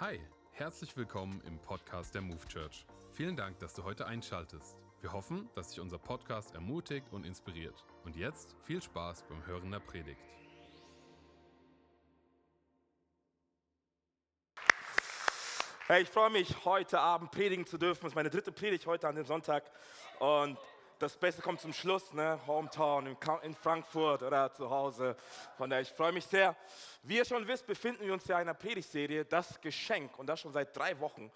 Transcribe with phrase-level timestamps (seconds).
[0.00, 0.20] Hi,
[0.52, 2.86] herzlich willkommen im Podcast der Move Church.
[3.10, 4.78] Vielen Dank, dass du heute einschaltest.
[5.00, 7.84] Wir hoffen, dass dich unser Podcast ermutigt und inspiriert.
[8.04, 10.20] Und jetzt viel Spaß beim Hören der Predigt.
[15.88, 18.02] Hey, ich freue mich, heute Abend predigen zu dürfen.
[18.02, 19.64] Das ist meine dritte Predigt heute an dem Sonntag.
[20.20, 20.58] Und
[20.98, 22.40] das Beste kommt zum Schluss, ne?
[22.46, 25.16] Hometown in, Frankfurt oder zu Hause.
[25.56, 26.56] Von daher, ich freue mich sehr.
[27.02, 30.40] Wie ihr schon wisst, befinden wir uns ja in einer Predigtserie, das Geschenk, und das
[30.40, 31.30] schon seit drei Wochen.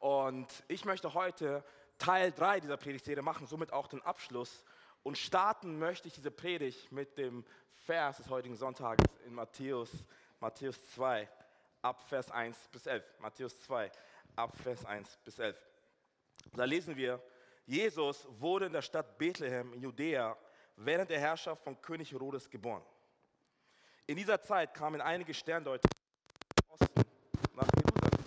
[0.00, 1.64] Und ich möchte heute
[1.98, 4.64] Teil 3 dieser Predigtserie machen, somit auch den Abschluss.
[5.04, 7.44] Und starten möchte ich diese Predigt mit dem
[7.86, 9.90] Vers des heutigen Sonntages in Matthäus,
[10.40, 11.28] Matthäus 2,
[11.82, 13.04] ab Vers 1 bis 11.
[13.20, 13.92] Matthäus 2,
[14.34, 15.56] ab Vers 1 bis 11.
[16.54, 17.22] Da lesen wir,
[17.66, 20.36] Jesus wurde in der Stadt Bethlehem in Judäa
[20.76, 22.82] während der Herrschaft von König Herodes geboren.
[24.06, 25.88] In dieser Zeit kamen einige Sterndeuter
[26.68, 27.02] Osten
[27.54, 28.24] nach Jerusalem.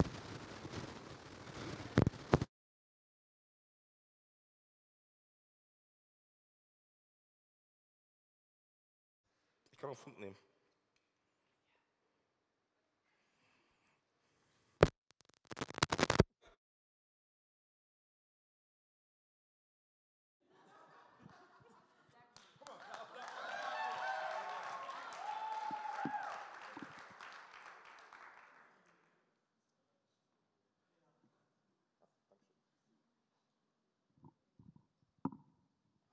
[9.72, 10.36] Ich kann auch Funk nehmen.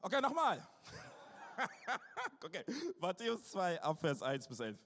[0.06, 0.62] Okay, nochmal.
[2.44, 2.62] okay,
[3.00, 4.78] Matthäus 2, Abvers 1 bis 11.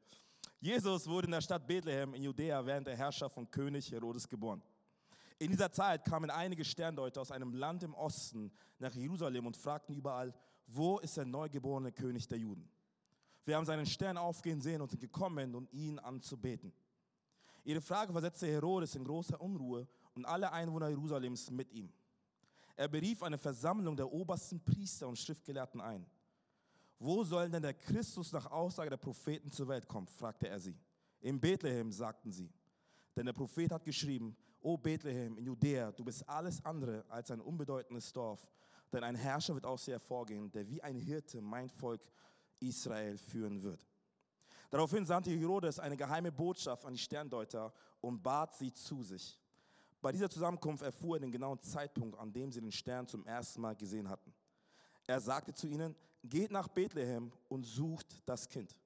[0.60, 4.62] Jesus wurde in der Stadt Bethlehem in Judäa während der Herrschaft von König Herodes geboren.
[5.40, 9.96] In dieser Zeit kamen einige Sterndeuter aus einem Land im Osten nach Jerusalem und fragten
[9.96, 10.32] überall,
[10.68, 12.70] wo ist der neugeborene König der Juden?
[13.44, 16.72] Wir haben seinen Stern aufgehen sehen und sind gekommen, um ihn anzubeten.
[17.64, 21.92] Ihre Frage versetzte Herodes in großer Unruhe und alle Einwohner Jerusalems mit ihm.
[22.78, 26.06] Er berief eine Versammlung der obersten Priester und Schriftgelehrten ein.
[27.00, 30.06] Wo soll denn der Christus nach Aussage der Propheten zur Welt kommen?
[30.06, 30.78] fragte er sie.
[31.20, 32.48] In Bethlehem, sagten sie.
[33.16, 37.40] Denn der Prophet hat geschrieben, O Bethlehem in Judäa, du bist alles andere als ein
[37.40, 38.46] unbedeutendes Dorf,
[38.92, 42.00] denn ein Herrscher wird aus dir hervorgehen, der wie ein Hirte mein Volk
[42.60, 43.88] Israel führen wird.
[44.70, 49.36] Daraufhin sandte Herodes eine geheime Botschaft an die Sterndeuter und bat sie zu sich.
[50.00, 53.60] Bei dieser Zusammenkunft erfuhr er den genauen Zeitpunkt, an dem sie den Stern zum ersten
[53.60, 54.32] Mal gesehen hatten.
[55.06, 58.76] Er sagte zu ihnen, geht nach Bethlehem und sucht das Kind.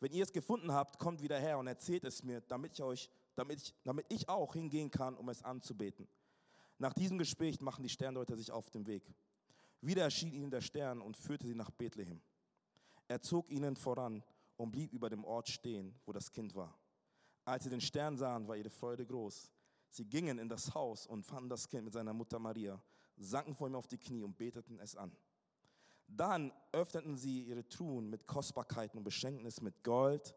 [0.00, 3.10] Wenn ihr es gefunden habt, kommt wieder her und erzählt es mir, damit ich, euch,
[3.34, 6.06] damit ich, damit ich auch hingehen kann, um es anzubeten.
[6.78, 9.02] Nach diesem Gespräch machen die Sterndeuter sich auf den Weg.
[9.80, 12.20] Wieder erschien ihnen der Stern und führte sie nach Bethlehem.
[13.08, 14.22] Er zog ihnen voran
[14.56, 16.76] und blieb über dem Ort stehen, wo das Kind war.
[17.44, 19.50] Als sie den Stern sahen, war ihre Freude groß.
[19.90, 22.80] Sie gingen in das Haus und fanden das Kind mit seiner Mutter Maria,
[23.16, 25.16] sanken vor ihm auf die Knie und beteten es an.
[26.06, 30.34] Dann öffneten sie ihre Truhen mit Kostbarkeiten und beschenkten es mit Gold,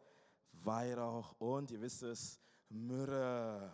[0.53, 2.39] Weihrauch und, ihr wisst es,
[2.69, 3.73] Myrrhe.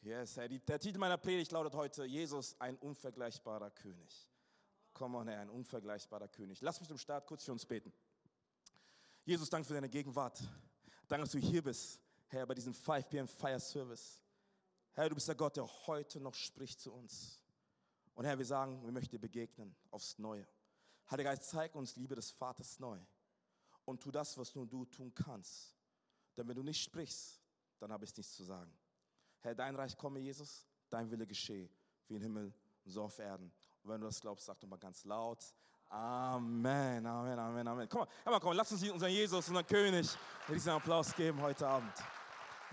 [0.00, 4.28] Yes, der Titel meiner Predigt lautet heute, Jesus, ein unvergleichbarer König.
[4.92, 6.60] Komm on, Herr, ein unvergleichbarer König.
[6.60, 7.92] Lass mich zum Start kurz für uns beten.
[9.24, 10.42] Jesus, danke für deine Gegenwart.
[11.06, 13.28] Danke, dass du hier bist, Herr, bei diesem 5 p.m.
[13.28, 14.21] Fire Service.
[14.94, 17.42] Herr, du bist der Gott, der heute noch spricht zu uns.
[18.14, 20.46] Und Herr, wir sagen, wir möchten dir begegnen aufs Neue.
[21.10, 22.98] Heiliger Geist, zeig uns Liebe des Vaters neu
[23.84, 25.76] und tu das, was nur du tun kannst.
[26.36, 27.40] Denn wenn du nicht sprichst,
[27.78, 28.72] dann habe ich nichts zu sagen.
[29.40, 31.68] Herr, dein Reich komme, Jesus, dein Wille geschehe,
[32.08, 32.54] wie im Himmel,
[32.84, 33.52] so auf Erden.
[33.82, 35.42] Und wenn du das glaubst, sag doch mal ganz laut,
[35.88, 37.88] Amen, Amen, Amen, Amen.
[37.88, 40.08] Komm mal, komm, lass uns unseren Jesus, unseren König,
[40.48, 41.92] diesen Applaus geben heute Abend.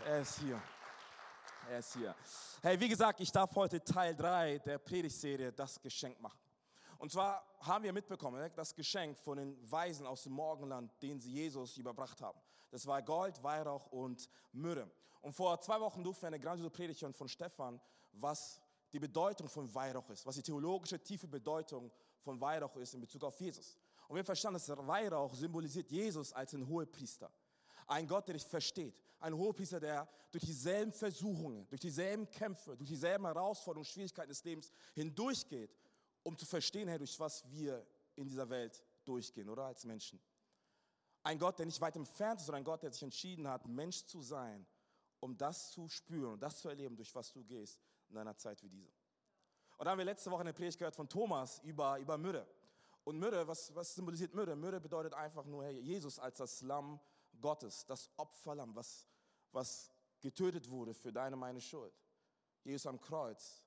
[0.05, 0.61] Er ist hier.
[1.69, 2.15] Er ist hier.
[2.63, 6.39] Hey, wie gesagt, ich darf heute Teil 3 der Predigtserie Das Geschenk machen.
[6.97, 11.19] Und zwar haben wir mitbekommen, ne, das Geschenk von den Weisen aus dem Morgenland, den
[11.19, 12.39] sie Jesus überbracht haben.
[12.71, 14.89] Das war Gold, Weihrauch und Myrrhe.
[15.21, 17.79] Und vor zwei Wochen durften wir eine grandiose Predigt hören von Stefan,
[18.13, 18.59] was
[18.91, 23.23] die Bedeutung von Weihrauch ist, was die theologische tiefe Bedeutung von Weihrauch ist in Bezug
[23.25, 23.77] auf Jesus.
[24.07, 27.31] Und wir verstanden, dass Weihrauch symbolisiert Jesus als ein Hohepriester.
[27.89, 28.95] Ein Gott, der dich versteht.
[29.19, 34.71] Ein Hohepriester, der durch dieselben Versuchungen, durch dieselben Kämpfe, durch dieselben Herausforderungen, Schwierigkeiten des Lebens
[34.93, 35.75] hindurchgeht,
[36.21, 37.83] um zu verstehen, Herr, durch was wir
[38.15, 40.21] in dieser Welt durchgehen, oder als Menschen.
[41.23, 44.05] Ein Gott, der nicht weit entfernt ist, sondern ein Gott, der sich entschieden hat, Mensch
[44.05, 44.67] zu sein,
[45.19, 48.61] um das zu spüren und das zu erleben, durch was du gehst in einer Zeit
[48.61, 48.93] wie diese.
[49.79, 52.47] Und da haben wir letzte Woche eine Predigt gehört von Thomas über, über Myrrhe.
[53.03, 54.55] Und Myrrhe, was, was symbolisiert Myrrhe?
[54.55, 56.99] Myrrhe bedeutet einfach nur hey, Jesus als das Lamm
[57.39, 59.07] Gottes, das Opferlamm, was,
[59.51, 61.93] was getötet wurde für deine meine Schuld.
[62.63, 63.65] Jesus am Kreuz,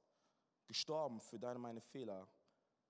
[0.66, 2.28] gestorben für deine meine Fehler,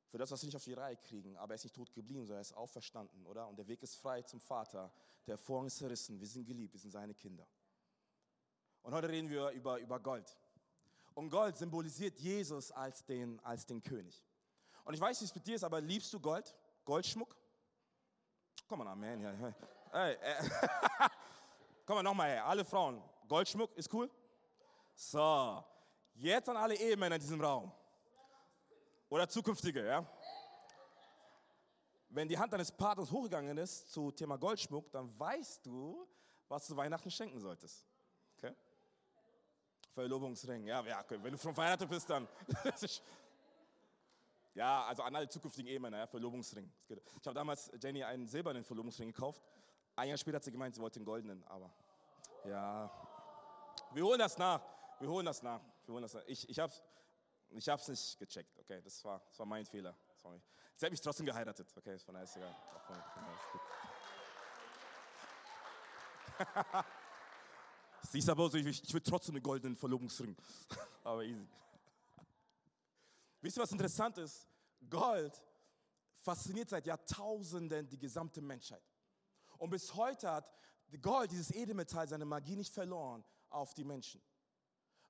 [0.08, 1.37] für das, was wir nicht auf die Reihe kriegen.
[1.37, 3.49] Aber er ist nicht tot geblieben, sondern er ist auferstanden, oder?
[3.49, 4.93] Und der Weg ist frei zum Vater.
[5.26, 6.20] Der Vorhang ist zerrissen.
[6.20, 7.46] Wir sind geliebt, wir sind seine Kinder.
[8.82, 10.37] Und heute reden wir über, über Gold.
[11.14, 14.23] Und Gold symbolisiert Jesus als den, als den König.
[14.85, 16.55] Und ich weiß, wie es mit dir ist, aber liebst du Gold?
[16.85, 17.37] Goldschmuck?
[18.67, 19.20] Komm mal, Amen.
[19.20, 19.55] Ja,
[19.93, 21.09] hey, äh,
[21.87, 22.47] Komm mal nochmal her.
[22.47, 24.11] Alle Frauen, Goldschmuck ist cool?
[24.94, 25.65] So,
[26.15, 27.73] jetzt an alle Ehemänner in diesem Raum.
[29.09, 30.06] Oder zukünftige, ja?
[32.09, 36.06] Wenn die Hand deines Partners hochgegangen ist zu Thema Goldschmuck, dann weißt du,
[36.49, 37.87] was du Weihnachten schenken solltest.
[38.37, 38.55] Okay?
[39.95, 42.29] Verlobungsring, ja, ja, wenn du schon verheiratet bist, dann.
[44.55, 46.71] ja, also an alle zukünftigen Ehemänner, ja, Verlobungsring.
[46.88, 49.43] Ich habe damals Jenny einen silbernen Verlobungsring gekauft.
[49.97, 51.71] Ein Jahr später hat sie gemeint, sie wollte den goldenen, aber
[52.44, 52.91] ja.
[53.93, 54.62] Wir holen das nach.
[54.99, 55.61] Wir holen das nach.
[55.85, 56.23] Wir holen das nach.
[56.27, 56.73] Ich, ich habe
[57.55, 59.94] ich hab's nicht gecheckt, okay, das war, das war mein Fehler.
[60.17, 60.41] Sorry.
[60.77, 62.56] Sie hat mich trotzdem geheiratet, okay, das war nice, egal.
[68.11, 70.37] Sie ist aber so, ich, ich will trotzdem einen goldenen Verlobungsring.
[71.05, 71.47] aber easy.
[73.41, 74.47] Wisst ihr, was interessant ist?
[74.88, 75.41] Gold
[76.21, 78.83] fasziniert seit Jahrtausenden die gesamte Menschheit.
[79.62, 80.53] Und bis heute hat
[81.00, 84.20] Gold, dieses Edelmetall, seine Magie nicht verloren auf die Menschen.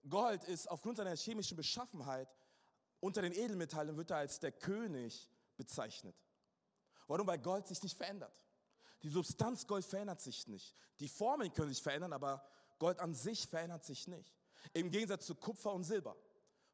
[0.07, 2.29] Gold ist aufgrund seiner chemischen Beschaffenheit
[3.01, 6.15] unter den Edelmetallen wird er als der König bezeichnet.
[7.07, 7.27] Warum?
[7.27, 8.45] Weil Gold sich nicht verändert.
[9.03, 10.77] Die Substanz Gold verändert sich nicht.
[11.01, 12.47] Die Formen können sich verändern, aber
[12.79, 14.39] Gold an sich verändert sich nicht.
[14.75, 16.15] Im Gegensatz zu Kupfer und Silber.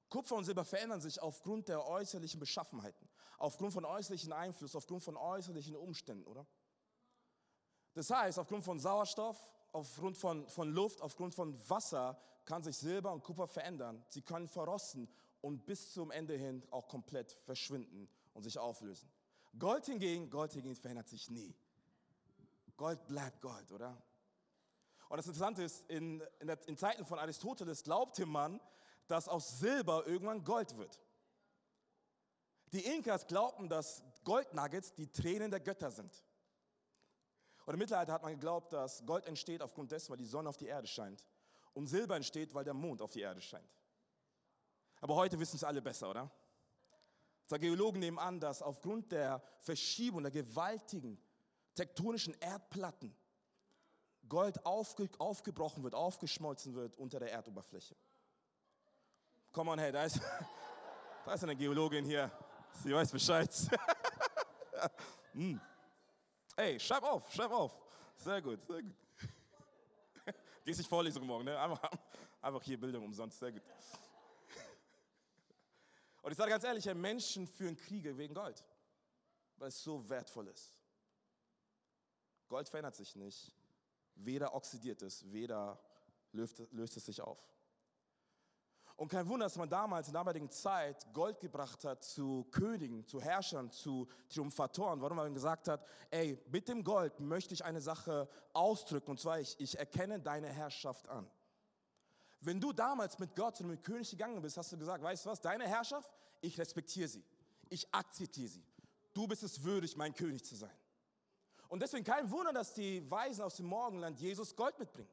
[0.09, 3.09] Kupfer und Silber verändern sich aufgrund der äußerlichen Beschaffenheiten,
[3.39, 6.45] aufgrund von äußerlichen Einfluss, aufgrund von äußerlichen Umständen, oder?
[7.95, 13.13] Das heißt, aufgrund von Sauerstoff, aufgrund von, von Luft, aufgrund von Wasser kann sich Silber
[13.13, 14.05] und Kupfer verändern.
[14.09, 15.09] Sie können verrosten
[15.41, 19.11] und bis zum Ende hin auch komplett verschwinden und sich auflösen.
[19.59, 21.55] Gold hingegen, Gold hingegen verändert sich nie.
[22.77, 24.01] Gold bleibt Gold, oder?
[25.09, 28.61] Und das Interessante ist, in, in, der, in Zeiten von Aristoteles glaubte man,
[29.07, 31.01] dass aus Silber irgendwann Gold wird.
[32.73, 36.23] Die Inkas glaubten, dass Goldnuggets die Tränen der Götter sind.
[37.69, 40.57] Und im Mittelalter hat man geglaubt, dass Gold entsteht aufgrund dessen, weil die Sonne auf
[40.57, 41.23] die Erde scheint.
[41.75, 43.69] Und Silber entsteht, weil der Mond auf die Erde scheint.
[45.03, 46.31] Aber heute wissen es alle besser, oder?
[47.51, 51.23] Die Geologen nehmen an, dass aufgrund der Verschiebung der gewaltigen
[51.75, 53.15] tektonischen Erdplatten
[54.31, 57.95] Gold aufge aufgebrochen wird, aufgeschmolzen wird unter der Erdoberfläche.
[59.53, 60.19] Komm on, hey, da ist,
[61.27, 62.33] da ist eine Geologin hier.
[62.83, 63.55] Sie weiß Bescheid.
[65.35, 65.61] hm.
[66.59, 67.79] Hey, schreib auf, schreib auf.
[68.17, 68.97] Sehr gut, sehr gut.
[70.65, 71.57] Gehst nicht Vorlesung morgen, ne?
[71.57, 71.89] Einfach,
[72.43, 73.63] einfach hier Bildung umsonst, sehr gut.
[76.21, 78.65] Und ich sage ganz ehrlich, Menschen führen Kriege wegen Gold,
[79.59, 80.83] weil es so wertvoll ist.
[82.49, 83.55] Gold verändert sich nicht,
[84.17, 85.79] weder oxidiert es, weder
[86.33, 87.39] löst, löst es sich auf.
[88.99, 93.07] Und kein Wunder, dass man damals in der damaligen Zeit Gold gebracht hat zu Königen,
[93.07, 95.01] zu Herrschern, zu Triumphatoren.
[95.01, 99.13] Warum man gesagt hat, ey, mit dem Gold möchte ich eine Sache ausdrücken.
[99.13, 101.31] Und zwar, ich, ich erkenne deine Herrschaft an.
[102.41, 105.31] Wenn du damals mit Gott und mit König gegangen bist, hast du gesagt, weißt du
[105.31, 107.25] was, deine Herrschaft, ich respektiere sie.
[107.69, 108.65] Ich akzeptiere sie.
[109.15, 110.77] Du bist es würdig, mein König zu sein.
[111.69, 115.11] Und deswegen kein Wunder, dass die Weisen aus dem Morgenland Jesus Gold mitbringen.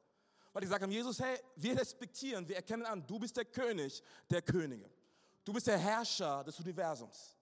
[0.56, 4.42] Weil die sagen Jesus, hey, wir respektieren, wir erkennen an, du bist der König der
[4.42, 4.90] Könige.
[5.44, 7.36] Du bist der Herrscher des Universums.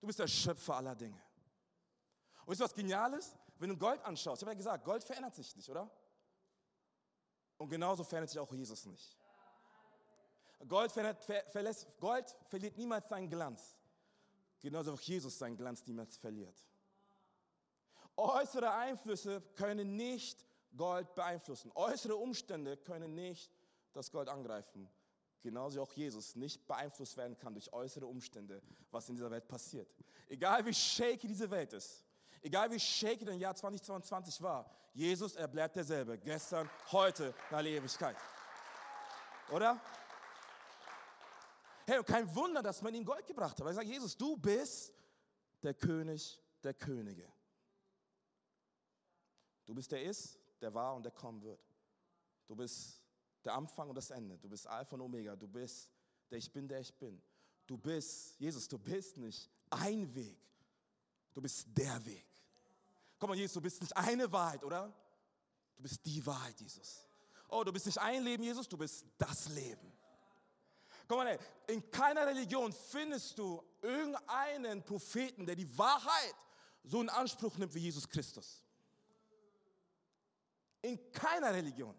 [0.00, 1.22] Du bist der Schöpfer aller Dinge.
[2.44, 3.36] Und ist was Geniales?
[3.56, 5.88] Wenn du Gold anschaust, ich habe ja gesagt, Gold verändert sich nicht, oder?
[7.56, 9.16] Und genauso verändert sich auch Jesus nicht.
[10.66, 11.14] Gold, ver,
[11.52, 13.76] verlässt, Gold verliert niemals seinen Glanz.
[14.58, 16.66] Genauso auch Jesus seinen Glanz niemals verliert.
[18.16, 20.44] Äußere Einflüsse können nicht
[20.76, 21.70] Gold beeinflussen.
[21.74, 23.50] Äußere Umstände können nicht
[23.92, 24.88] das Gold angreifen.
[25.42, 29.88] Genauso auch Jesus nicht beeinflusst werden kann durch äußere Umstände, was in dieser Welt passiert.
[30.28, 32.04] Egal wie shaky diese Welt ist,
[32.42, 36.18] egal wie shaky das Jahr 2022 war, Jesus, er bleibt derselbe.
[36.18, 38.16] Gestern, heute, in alle Ewigkeit.
[39.50, 39.80] Oder?
[41.86, 43.60] Hey, und kein Wunder, dass man ihm Gold gebracht hat.
[43.60, 44.92] Weil er sagt, Jesus, du bist
[45.62, 47.32] der König der Könige.
[49.64, 51.60] Du bist der Ist, der war und der kommen wird.
[52.46, 53.02] Du bist
[53.44, 54.38] der Anfang und das Ende.
[54.38, 55.36] Du bist Alpha und Omega.
[55.36, 55.88] Du bist
[56.30, 57.20] der Ich bin, der ich bin.
[57.66, 60.38] Du bist, Jesus, du bist nicht ein Weg.
[61.32, 62.26] Du bist der Weg.
[63.18, 64.92] Komm mal, Jesus, du bist nicht eine Wahrheit, oder?
[65.76, 67.06] Du bist die Wahrheit, Jesus.
[67.48, 69.92] Oh, du bist nicht ein Leben, Jesus, du bist das Leben.
[71.06, 71.38] Guck mal, ey,
[71.74, 76.34] in keiner Religion findest du irgendeinen Propheten, der die Wahrheit
[76.84, 78.62] so in Anspruch nimmt wie Jesus Christus.
[80.82, 81.94] In keiner Religion.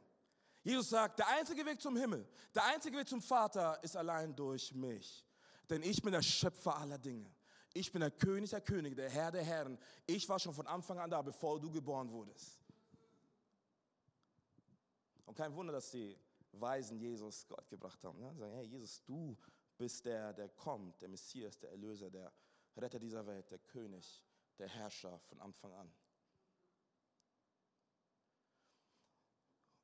[0.64, 4.74] Jesus sagt, der einzige Weg zum Himmel, der einzige Weg zum Vater ist allein durch
[4.74, 5.26] mich.
[5.70, 7.32] Denn ich bin der Schöpfer aller Dinge.
[7.74, 9.78] Ich bin der König der Könige, der Herr der Herren.
[10.06, 12.60] Ich war schon von Anfang an da, bevor du geboren wurdest.
[15.26, 16.18] Und kein Wunder, dass die
[16.52, 18.20] Weisen Jesus Gott gebracht haben.
[18.20, 18.34] Ja?
[18.34, 19.38] Sagen, hey Jesus, du
[19.78, 22.32] bist der, der kommt, der Messias, der Erlöser, der
[22.76, 24.22] Retter dieser Welt, der König,
[24.58, 25.92] der Herrscher von Anfang an.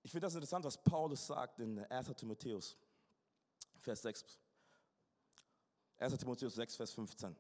[0.07, 2.15] Ich finde das interessant, was Paulus sagt in 1.
[2.15, 2.77] Timotheus,
[3.81, 4.39] Vers 6.
[5.97, 6.17] 1.
[6.17, 7.35] Timotheus 6, Vers 15.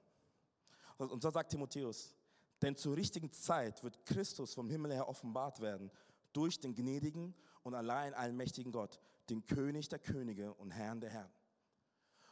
[0.97, 2.13] Und so sagt Timotheus,
[2.61, 5.89] denn zur richtigen Zeit wird Christus vom Himmel her offenbart werden
[6.33, 7.33] durch den gnädigen
[7.63, 11.31] und allein allmächtigen Gott, den König der Könige und Herrn der Herren.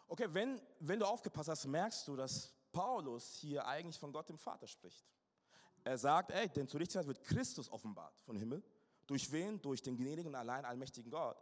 [0.09, 4.37] Okay, wenn, wenn du aufgepasst hast, merkst du, dass Paulus hier eigentlich von Gott dem
[4.37, 5.07] Vater spricht.
[5.85, 8.61] Er sagt, ey, denn zur richtigen Zeit wird Christus offenbart vom Himmel.
[9.07, 9.61] Durch wen?
[9.61, 11.37] Durch den gnädigen und allein allmächtigen Gott.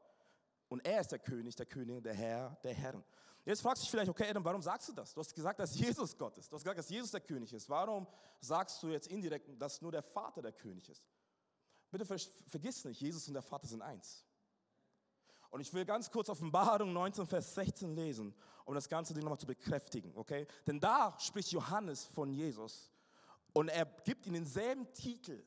[0.69, 3.03] Und er ist der König, der Könige, der Herr, der Herren.
[3.45, 5.13] Jetzt fragst du dich vielleicht, okay, Adam, warum sagst du das?
[5.13, 6.51] Du hast gesagt, dass Jesus Gott ist.
[6.51, 7.69] Du hast gesagt, dass Jesus der König ist.
[7.69, 8.07] Warum
[8.39, 11.03] sagst du jetzt indirekt, dass nur der Vater der König ist?
[11.91, 12.17] Bitte ver
[12.47, 14.25] vergiss nicht, Jesus und der Vater sind eins.
[15.51, 18.33] Und ich will ganz kurz Offenbarung 19, Vers 16 lesen,
[18.65, 20.47] um das ganze Ding nochmal zu bekräftigen, okay?
[20.65, 22.91] Denn da spricht Johannes von Jesus
[23.53, 25.43] und er gibt ihm denselben Titel,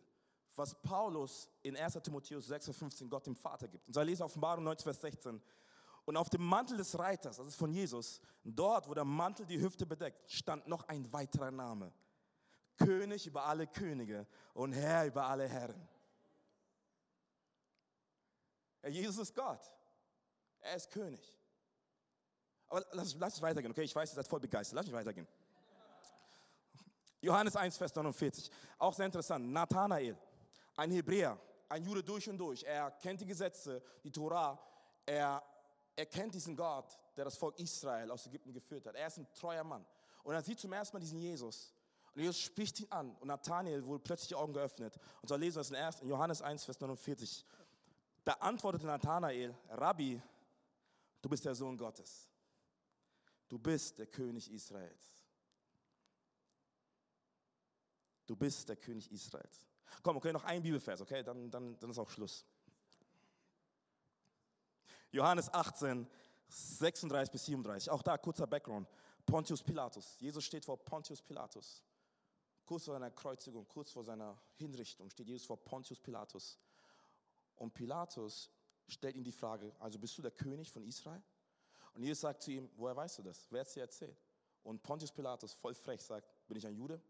[0.57, 1.95] was Paulus in 1.
[2.03, 3.87] Timotheus 6, Vers 15 Gott dem Vater gibt.
[3.87, 5.41] Und so lesen Offenbarung 19, Vers 16.
[6.07, 9.61] Und auf dem Mantel des Reiters, das ist von Jesus, dort, wo der Mantel die
[9.61, 11.93] Hüfte bedeckt, stand noch ein weiterer Name.
[12.79, 15.89] König über alle Könige und Herr über alle Herren.
[18.89, 19.61] Jesus ist Gott.
[20.61, 21.21] Er ist König.
[22.69, 23.83] Aber lass, lass es weitergehen, okay?
[23.83, 24.77] Ich weiß, ihr seid voll begeistert.
[24.77, 25.27] Lass mich weitergehen.
[27.21, 28.51] Johannes 1, Vers 49.
[28.79, 29.51] Auch sehr interessant.
[29.51, 30.17] Nathanael,
[30.77, 32.63] ein Hebräer, ein Jude durch und durch.
[32.63, 34.59] Er kennt die Gesetze, die Torah.
[35.05, 35.43] Er,
[35.97, 38.95] er kennt diesen Gott, der das Volk Israel aus Ägypten geführt hat.
[38.95, 39.85] Er ist ein treuer Mann.
[40.23, 41.73] Und er sieht zum ersten Mal diesen Jesus.
[42.15, 43.15] Und Jesus spricht ihn an.
[43.17, 44.99] Und Nathanael wurde plötzlich die Augen geöffnet.
[45.23, 47.45] Und so lesen wir es in Johannes 1, Vers 49.
[48.25, 50.21] Da antwortete Nathanael, Rabbi,
[51.23, 52.29] du bist der Sohn Gottes.
[53.49, 55.25] Du bist der König Israels.
[58.27, 59.65] Du bist der König Israels.
[60.03, 62.45] Komm, okay, noch ein Bibelvers, okay, dann, dann, dann ist auch Schluss.
[65.11, 66.07] Johannes 18,
[66.49, 67.91] 36 bis 37.
[67.91, 68.89] Auch da kurzer Background.
[69.25, 70.17] Pontius Pilatus.
[70.21, 71.83] Jesus steht vor Pontius Pilatus.
[72.65, 76.59] Kurz vor seiner Kreuzigung, kurz vor seiner Hinrichtung steht Jesus vor Pontius Pilatus.
[77.57, 78.51] Und Pilatus
[78.89, 81.23] stellt ihm die Frage, also bist du der König von Israel?
[81.95, 83.47] Und Jesus sagt zu ihm, woher weißt du das?
[83.51, 84.21] Wer hat es dir erzählt?
[84.63, 87.01] Und Pontius Pilatus, voll frech, sagt, bin ich ein Jude?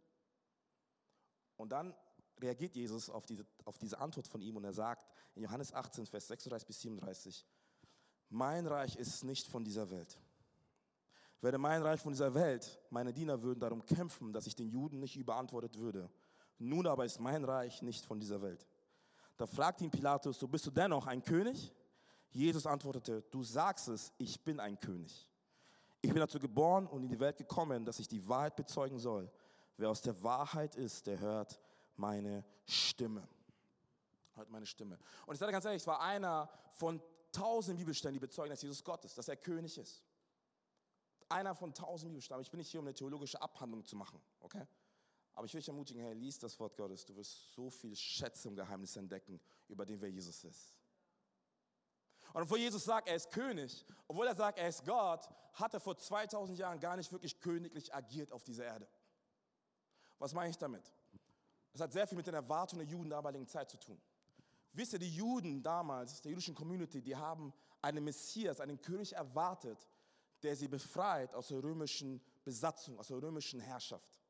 [1.57, 1.95] Und dann
[2.41, 6.07] reagiert Jesus auf diese, auf diese Antwort von ihm und er sagt in Johannes 18,
[6.07, 7.47] Vers 36 bis 37,
[8.29, 10.19] mein Reich ist nicht von dieser Welt.
[11.41, 14.99] Wäre mein Reich von dieser Welt, meine Diener würden darum kämpfen, dass ich den Juden
[14.99, 16.11] nicht überantwortet würde.
[16.59, 18.67] Nun aber ist mein Reich nicht von dieser Welt.
[19.37, 21.73] Da fragt ihn Pilatus, so bist du dennoch ein König?
[22.31, 25.29] Jesus antwortete, du sagst es, ich bin ein König.
[26.01, 29.31] Ich bin dazu geboren und in die Welt gekommen, dass ich die Wahrheit bezeugen soll.
[29.77, 31.61] Wer aus der Wahrheit ist, der hört
[31.99, 33.29] meine Stimme.
[34.35, 34.99] Hört meine Stimme.
[35.27, 38.85] Und ich sage ganz ehrlich, es war einer von tausend Bibelstellen, die bezeugen, dass Jesus
[38.85, 40.03] Gott ist, dass er König ist.
[41.29, 42.43] Einer von tausend Bibelstellen.
[42.43, 44.67] Ich bin nicht hier, um eine theologische Abhandlung zu machen, okay?
[45.35, 47.05] Aber ich will dich ermutigen, hey, lies das Wort Gottes.
[47.05, 50.79] Du wirst so viel Schätze im Geheimnis entdecken, über den wer Jesus ist.
[52.33, 55.81] Und obwohl Jesus sagt, er ist König, obwohl er sagt, er ist Gott, hat er
[55.81, 58.89] vor 2000 Jahren gar nicht wirklich königlich agiert auf dieser Erde.
[60.19, 60.93] Was meine ich damit?
[61.77, 64.01] Das hat sehr viel mit den Erwartungen der Juden der damaligen Zeit zu tun.
[64.73, 67.53] Wisst ihr, die Juden damals, der jüdischen Community, die haben
[67.83, 69.87] einen Messias, einen König erwartet,
[70.43, 74.23] der sie befreit aus der römischen Besatzung, aus der römischen Herrschaft.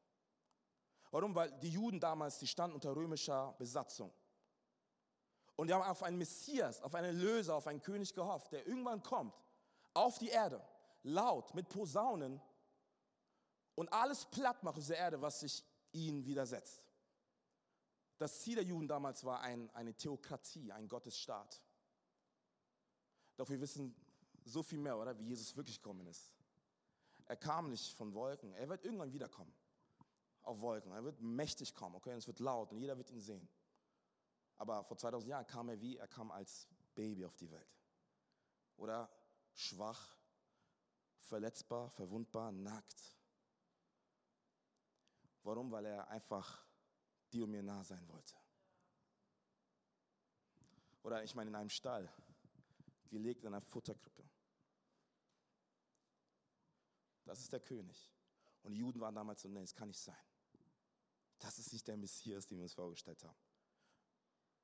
[1.12, 1.36] Warum?
[1.36, 4.12] Weil die Juden damals, die standen unter römischer Besatzung.
[5.54, 9.04] Und die haben auf einen Messias, auf einen Löser, auf einen König gehofft, der irgendwann
[9.04, 9.40] kommt,
[9.94, 10.60] auf die Erde,
[11.04, 12.42] laut, mit Posaunen
[13.76, 16.85] und alles platt macht auf dieser Erde, was sich ihnen widersetzt.
[18.18, 21.62] Das Ziel der Juden damals war ein, eine Theokratie, ein Gottesstaat.
[23.36, 23.94] Doch wir wissen
[24.44, 25.18] so viel mehr, oder?
[25.18, 26.32] Wie Jesus wirklich gekommen ist.
[27.26, 29.52] Er kam nicht von Wolken, er wird irgendwann wiederkommen
[30.46, 30.92] auf Wolken.
[30.92, 32.12] Er wird mächtig kommen, okay?
[32.12, 33.48] Und es wird laut und jeder wird ihn sehen.
[34.56, 35.96] Aber vor 2000 Jahren kam er wie?
[35.96, 37.76] Er kam als Baby auf die Welt.
[38.76, 39.10] Oder
[39.54, 40.16] schwach,
[41.18, 43.18] verletzbar, verwundbar, nackt.
[45.42, 45.70] Warum?
[45.70, 46.65] Weil er einfach
[47.36, 48.34] dir und mir nah sein wollte.
[51.02, 52.10] Oder ich meine in einem Stall,
[53.08, 54.24] gelegt in einer Futterkrippe.
[57.24, 58.12] Das ist der König.
[58.62, 60.16] Und die Juden waren damals so, nee, das kann nicht sein.
[61.38, 63.36] Das ist nicht der Messias, den wir uns vorgestellt haben.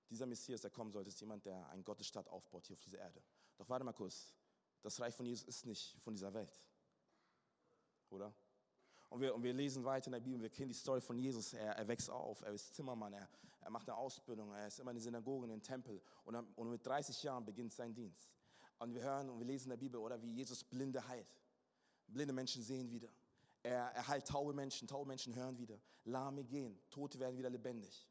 [0.09, 3.23] Dieser Messias, der kommen sollte, ist jemand, der einen Gottesstaat aufbaut hier auf dieser Erde.
[3.57, 4.35] Doch warte mal kurz,
[4.81, 6.61] das Reich von Jesus ist nicht von dieser Welt.
[8.11, 8.35] Oder?
[9.13, 11.53] Und wir, und wir lesen weiter in der Bibel, wir kennen die Story von Jesus.
[11.53, 13.29] Er, er wächst auf, er ist Zimmermann, er,
[13.61, 16.01] er macht eine Ausbildung, er ist immer in den Synagogen, in den Tempel.
[16.25, 18.31] Und, und mit 30 Jahren beginnt sein Dienst.
[18.79, 21.29] Und wir hören und wir lesen in der Bibel, oder wie Jesus Blinde heilt.
[22.07, 23.11] Blinde Menschen sehen wieder.
[23.63, 25.79] Er, er heilt taube Menschen, taube Menschen hören wieder.
[26.05, 28.09] Lahme gehen, Tote werden wieder lebendig.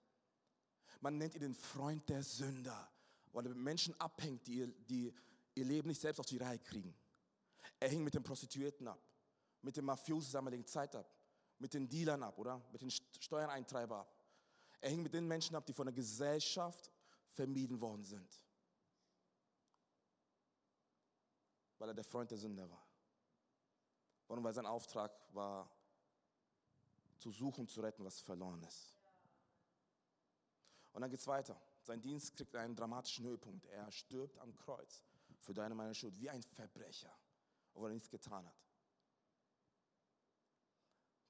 [1.00, 2.92] Man nennt ihn den Freund der Sünder,
[3.32, 5.12] weil er mit Menschen abhängt, die, die
[5.56, 6.94] ihr Leben nicht selbst auf die Reihe kriegen.
[7.80, 9.02] Er hing mit den Prostituierten ab,
[9.62, 11.10] mit den Mafiosi damaligen Zeit ab,
[11.60, 12.62] mit den Dealern ab, oder?
[12.72, 14.16] Mit den Steuereintreibern ab.
[14.80, 16.92] Er hing mit den Menschen ab, die von der Gesellschaft
[17.30, 18.44] vermieden worden sind.
[21.78, 22.88] Weil er der Freund der Sünder war.
[24.28, 24.44] Warum?
[24.44, 25.70] Weil sein Auftrag war,
[27.18, 28.98] zu suchen, zu retten, was verloren ist.
[30.94, 31.62] Und dann geht es weiter.
[31.82, 33.66] Sein Dienst kriegt einen dramatischen Höhepunkt.
[33.68, 35.04] Er stirbt am Kreuz
[35.40, 37.16] für deine meine Schuld, wie ein Verbrecher,
[37.74, 38.71] obwohl er nichts getan hat.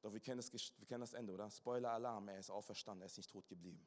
[0.02, 1.50] Doch wir kennen, das, wir kennen das Ende, oder?
[1.50, 3.86] Spoiler-Alarm, er ist auferstanden, er ist nicht tot geblieben.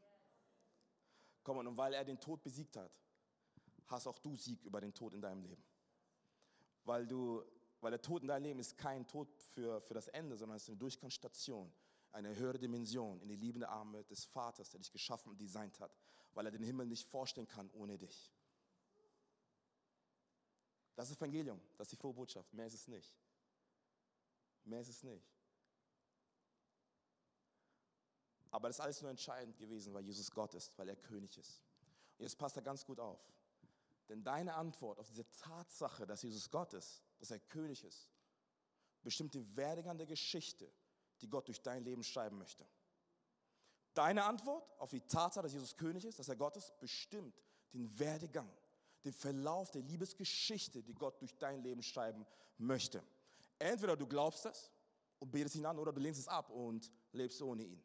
[1.43, 3.01] Komm, und weil er den Tod besiegt hat,
[3.87, 5.63] hast auch du Sieg über den Tod in deinem Leben.
[6.85, 7.45] Weil du
[7.85, 10.63] weil der Tod in deinem Leben ist kein Tod für, für das Ende, sondern es
[10.63, 11.71] ist eine Durchgangsstation,
[12.13, 15.95] eine höhere Dimension in die liebende Arme des Vaters, der dich geschaffen und designt hat,
[16.33, 18.33] weil er den Himmel nicht vorstellen kann ohne dich.
[20.95, 22.51] Das ist Evangelium, das ist die frohe Botschaft.
[22.55, 23.15] Mehr ist es nicht.
[24.65, 25.34] Mehr ist es nicht.
[28.55, 31.61] Aber das ist alles nur entscheidend gewesen, weil Jesus Gott ist, weil er König ist.
[32.17, 33.19] Und jetzt passt er ganz gut auf.
[34.09, 38.13] Denn deine Antwort auf diese Tatsache, dass Jesus Gott ist, dass er König ist,
[39.03, 40.73] bestimmt den Werdegang der Geschichte,
[41.21, 42.65] die Gott durch dein Leben schreiben möchte.
[43.93, 47.99] Deine Antwort auf die Tatsache, dass Jesus König ist, dass er Gott ist, bestimmt den
[47.99, 48.57] Werdegang,
[49.05, 52.25] den Verlauf der Liebesgeschichte, die Gott durch dein Leben schreiben
[52.59, 53.03] möchte.
[53.59, 54.71] Entweder du glaubst das
[55.19, 57.85] und betest ihn an oder du lehnst es ab und lebst ohne ihn.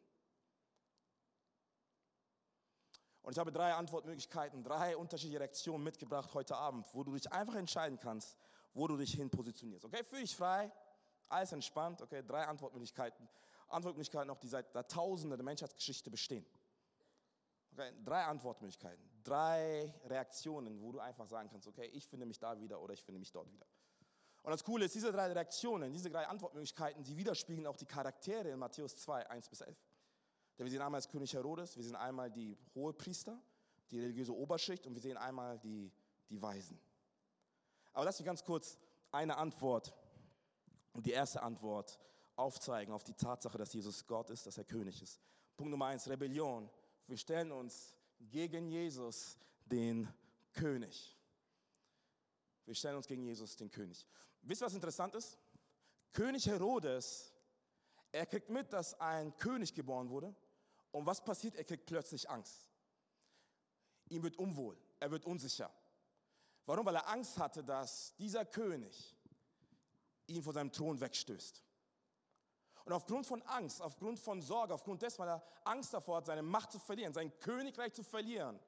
[3.22, 7.54] Und ich habe drei Antwortmöglichkeiten, drei unterschiedliche Reaktionen mitgebracht heute Abend, wo du dich einfach
[7.54, 8.36] entscheiden kannst,
[8.72, 9.84] wo du dich hin positionierst.
[9.84, 10.70] Okay, fühl dich frei,
[11.28, 12.00] alles entspannt.
[12.00, 13.28] Okay, drei Antwortmöglichkeiten.
[13.68, 16.46] Antwortmöglichkeiten auch, die seit Jahrtausenden der Menschheitsgeschichte bestehen.
[17.72, 22.58] Okay, drei Antwortmöglichkeiten, drei Reaktionen, wo du einfach sagen kannst, okay, ich finde mich da
[22.58, 23.66] wieder oder ich finde mich dort wieder.
[24.42, 28.48] Und das Coole ist, diese drei Reaktionen, diese drei Antwortmöglichkeiten, die widerspiegeln auch die Charaktere
[28.48, 29.76] in Matthäus 2, 1 bis 11.
[30.60, 33.40] Denn wir sehen einmal als König Herodes, wir sehen einmal die hohe Priester,
[33.90, 35.90] die religiöse Oberschicht und wir sehen einmal die,
[36.28, 36.78] die Weisen.
[37.94, 38.76] Aber lass mich ganz kurz
[39.10, 39.94] eine Antwort
[40.96, 41.98] die erste Antwort
[42.36, 45.22] aufzeigen auf die Tatsache, dass Jesus Gott ist, dass er König ist.
[45.56, 46.68] Punkt Nummer eins, Rebellion.
[47.06, 50.12] Wir stellen uns gegen Jesus, den
[50.52, 51.16] König.
[52.66, 54.06] Wir stellen uns gegen Jesus, den König.
[54.42, 55.38] Wisst ihr, was interessant ist?
[56.12, 57.32] König Herodes,
[58.12, 60.34] er kriegt mit, dass ein König geboren wurde.
[60.92, 61.56] Und was passiert?
[61.56, 62.68] Er kriegt plötzlich Angst.
[64.08, 65.70] Ihm wird unwohl, er wird unsicher.
[66.66, 66.84] Warum?
[66.84, 69.16] Weil er Angst hatte, dass dieser König
[70.26, 71.64] ihn von seinem Thron wegstößt.
[72.84, 76.42] Und aufgrund von Angst, aufgrund von Sorge, aufgrund dessen, weil er Angst davor hat, seine
[76.42, 78.58] Macht zu verlieren, sein Königreich zu verlieren,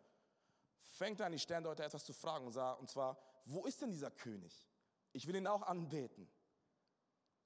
[0.83, 3.91] fängt er an, die Sterndeuter etwas zu fragen und, sagt, und zwar, wo ist denn
[3.91, 4.69] dieser König?
[5.13, 6.31] Ich will ihn auch anbeten.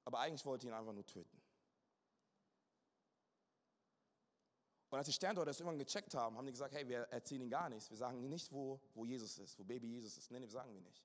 [0.04, 1.40] Aber eigentlich wollte ich ihn einfach nur töten.
[4.96, 7.50] Und als die Sterndeuter das irgendwann gecheckt haben, haben die gesagt, hey, wir erzählen ihnen
[7.50, 7.90] gar nichts.
[7.90, 10.30] Wir sagen ihnen nicht, wo, wo Jesus ist, wo Baby Jesus ist.
[10.30, 11.04] Nein, wir sagen wir nicht.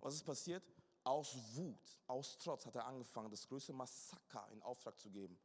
[0.00, 0.64] Was ist passiert?
[1.04, 5.38] Aus Wut, aus Trotz hat er angefangen, das größte Massaker in Auftrag zu geben.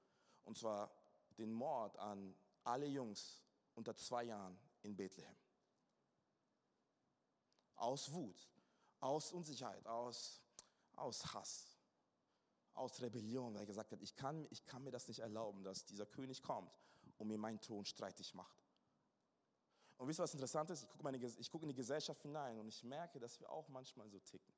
[0.46, 0.92] Und zwar
[1.38, 3.44] den Mord an alle Jungs
[3.76, 5.36] unter zwei Jahren in Bethlehem.
[7.76, 8.50] Aus Wut,
[9.00, 10.42] aus Unsicherheit, aus,
[10.96, 11.78] aus Hass,
[12.74, 15.86] aus Rebellion, weil er gesagt hat, ich kann, ich kann mir das nicht erlauben, dass
[15.86, 16.72] dieser König kommt
[17.18, 18.66] und mir meinen Thron streitig macht.
[19.98, 20.84] Und wisst ihr, was interessant ist?
[20.84, 24.20] Ich gucke, gucke in die Gesellschaft hinein und ich merke, dass wir auch manchmal so
[24.20, 24.54] ticken.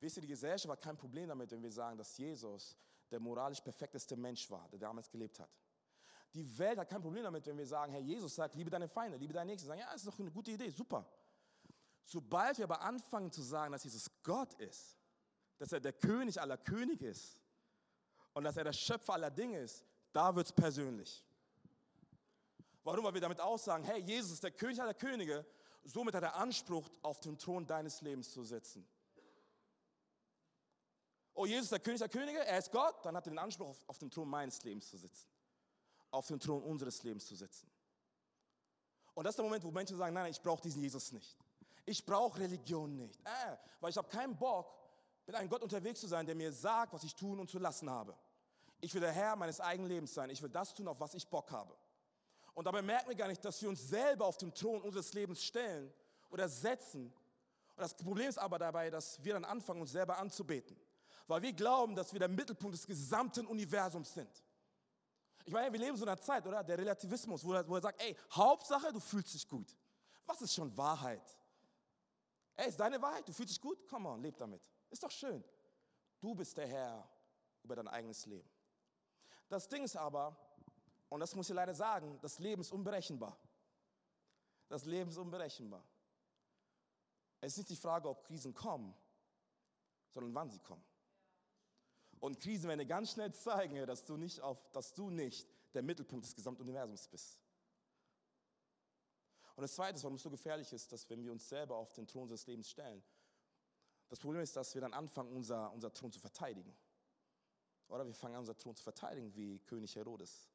[0.00, 2.76] Wisst ihr, die Gesellschaft hat kein Problem damit, wenn wir sagen, dass Jesus
[3.10, 5.50] der moralisch perfekteste Mensch war, der damals gelebt hat.
[6.34, 9.16] Die Welt hat kein Problem damit, wenn wir sagen, Herr Jesus sagt, liebe deine Feinde,
[9.16, 9.68] liebe deine Nächsten.
[9.68, 11.08] Sagen, ja, ist doch eine gute Idee, super.
[12.04, 14.98] Sobald wir aber anfangen zu sagen, dass Jesus Gott ist,
[15.58, 17.38] dass er der König aller Könige ist
[18.32, 21.24] und dass er der Schöpfer aller Dinge ist, da wird es persönlich.
[22.84, 23.04] Warum?
[23.04, 25.44] Weil wir damit aussagen, hey, Jesus ist der König aller Könige,
[25.84, 28.86] somit hat er Anspruch, auf dem Thron deines Lebens zu sitzen.
[31.32, 33.68] Oh, Jesus ist der König der Könige, er ist Gott, dann hat er den Anspruch,
[33.68, 35.28] auf, auf dem Thron meines Lebens zu sitzen.
[36.10, 37.68] Auf dem Thron unseres Lebens zu sitzen.
[39.14, 41.36] Und das ist der Moment, wo Menschen sagen, nein, nein ich brauche diesen Jesus nicht.
[41.86, 43.18] Ich brauche Religion nicht.
[43.24, 44.72] Äh, weil ich habe keinen Bock,
[45.26, 47.88] mit einem Gott unterwegs zu sein, der mir sagt, was ich tun und zu lassen
[47.88, 48.14] habe.
[48.80, 50.28] Ich will der Herr meines eigenen Lebens sein.
[50.30, 51.74] Ich will das tun, auf was ich Bock habe.
[52.54, 55.42] Und dabei merken wir gar nicht, dass wir uns selber auf dem Thron unseres Lebens
[55.42, 55.92] stellen
[56.30, 57.06] oder setzen.
[57.06, 60.76] Und das Problem ist aber dabei, dass wir dann anfangen, uns selber anzubeten.
[61.26, 64.44] Weil wir glauben, dass wir der Mittelpunkt des gesamten Universums sind.
[65.44, 66.62] Ich meine, wir leben so in einer Zeit, oder?
[66.62, 69.76] Der Relativismus, wo er, wo er sagt, ey, Hauptsache, du fühlst dich gut.
[70.24, 71.22] Was ist schon Wahrheit?
[72.54, 73.28] Ey, ist deine Wahrheit?
[73.28, 73.86] Du fühlst dich gut?
[73.88, 74.62] Komm on, leb damit.
[74.90, 75.44] Ist doch schön.
[76.20, 77.08] Du bist der Herr
[77.62, 78.48] über dein eigenes Leben.
[79.48, 80.36] Das Ding ist aber,
[81.14, 83.38] und das muss ich leider sagen, das Leben ist unberechenbar.
[84.66, 85.86] Das Leben ist unberechenbar.
[87.40, 88.92] Es ist nicht die Frage, ob Krisen kommen,
[90.10, 90.84] sondern wann sie kommen.
[92.18, 95.84] Und Krisen werden dir ganz schnell zeigen, dass du nicht, auf, dass du nicht der
[95.84, 97.38] Mittelpunkt des gesamten Universums bist.
[99.54, 102.08] Und das Zweite, warum es so gefährlich ist, dass wenn wir uns selber auf den
[102.08, 103.04] Thron des Lebens stellen,
[104.08, 106.76] das Problem ist, dass wir dann anfangen, unser, unser Thron zu verteidigen.
[107.86, 110.50] Oder wir fangen an, unser Thron zu verteidigen, wie König Herodes.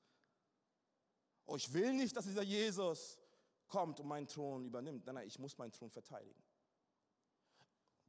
[1.46, 3.18] Oh, ich will nicht, dass dieser Jesus
[3.68, 5.06] kommt und meinen Thron übernimmt.
[5.06, 6.42] Nein, nein, ich muss meinen Thron verteidigen.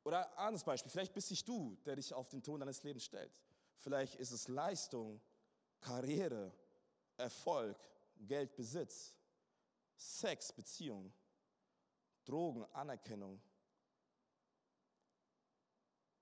[0.05, 3.43] Oder anderes Beispiel, vielleicht bist nicht du, der dich auf den Thron deines Lebens stellt.
[3.79, 5.21] Vielleicht ist es Leistung,
[5.81, 6.53] Karriere,
[7.17, 7.79] Erfolg,
[8.17, 9.15] Geld, Besitz,
[9.97, 11.13] Sex, Beziehung,
[12.25, 13.41] Drogen, Anerkennung.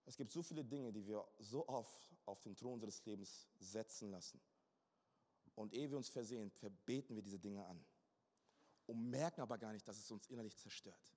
[0.05, 4.11] Es gibt so viele Dinge, die wir so oft auf den Thron unseres Lebens setzen
[4.11, 4.41] lassen.
[5.59, 7.85] Und ehe wir uns versehen, verbeten wir diese Dinge an
[8.87, 11.13] und merken aber gar nicht, dass es uns innerlich zerstört.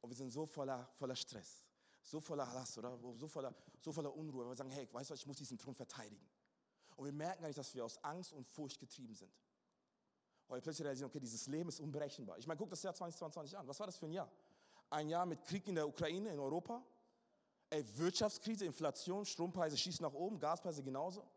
[0.00, 1.66] Und wir sind so voller, voller Stress,
[2.02, 5.14] so voller Last oder so voller, so voller Unruhe, weil wir sagen, hey, weißt du
[5.14, 6.26] ich muss diesen Thron verteidigen.
[6.96, 9.32] Und wir merken gar nicht, dass wir aus Angst und Furcht getrieben sind.
[10.48, 12.38] Weil wir plötzlich realisieren, okay, dieses Leben ist unberechenbar.
[12.38, 13.68] Ich meine, guck das Jahr 2022 an.
[13.68, 14.30] Was war das für ein Jahr?
[14.88, 16.82] Ein Jahr mit Krieg in der Ukraine, in Europa.
[17.68, 21.28] Ey, Wirtschaftskrise, Inflation, Strompreise schießen nach oben, Gaspreise genauso.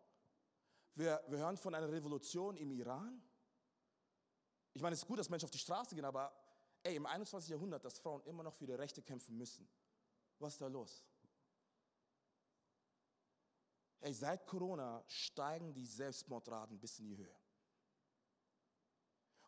[0.95, 3.21] Wir, wir hören von einer Revolution im Iran.
[4.73, 6.31] Ich meine, es ist gut, dass Menschen auf die Straße gehen, aber
[6.83, 7.49] ey, im 21.
[7.49, 9.67] Jahrhundert, dass Frauen immer noch für ihre Rechte kämpfen müssen.
[10.39, 11.05] Was ist da los?
[14.01, 17.35] Ey, seit Corona steigen die Selbstmordraten bis in die Höhe.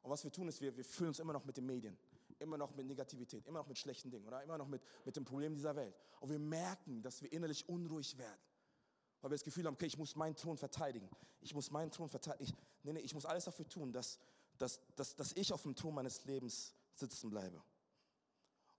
[0.02, 1.98] Und was wir tun, ist, wir, wir füllen uns immer noch mit den Medien,
[2.40, 5.26] immer noch mit Negativität, immer noch mit schlechten Dingen oder immer noch mit, mit den
[5.26, 6.00] Problemen dieser Welt.
[6.20, 8.42] Und wir merken, dass wir innerlich unruhig werden.
[9.22, 11.10] Weil wir das Gefühl haben, okay, ich muss meinen Thron verteidigen.
[11.42, 12.44] Ich muss meinen Thron verteidigen.
[12.44, 14.20] Ich, nee, nee, ich muss alles dafür tun, dass,
[14.58, 17.62] dass, dass, dass ich auf dem Thron meines Lebens sitzen bleibe.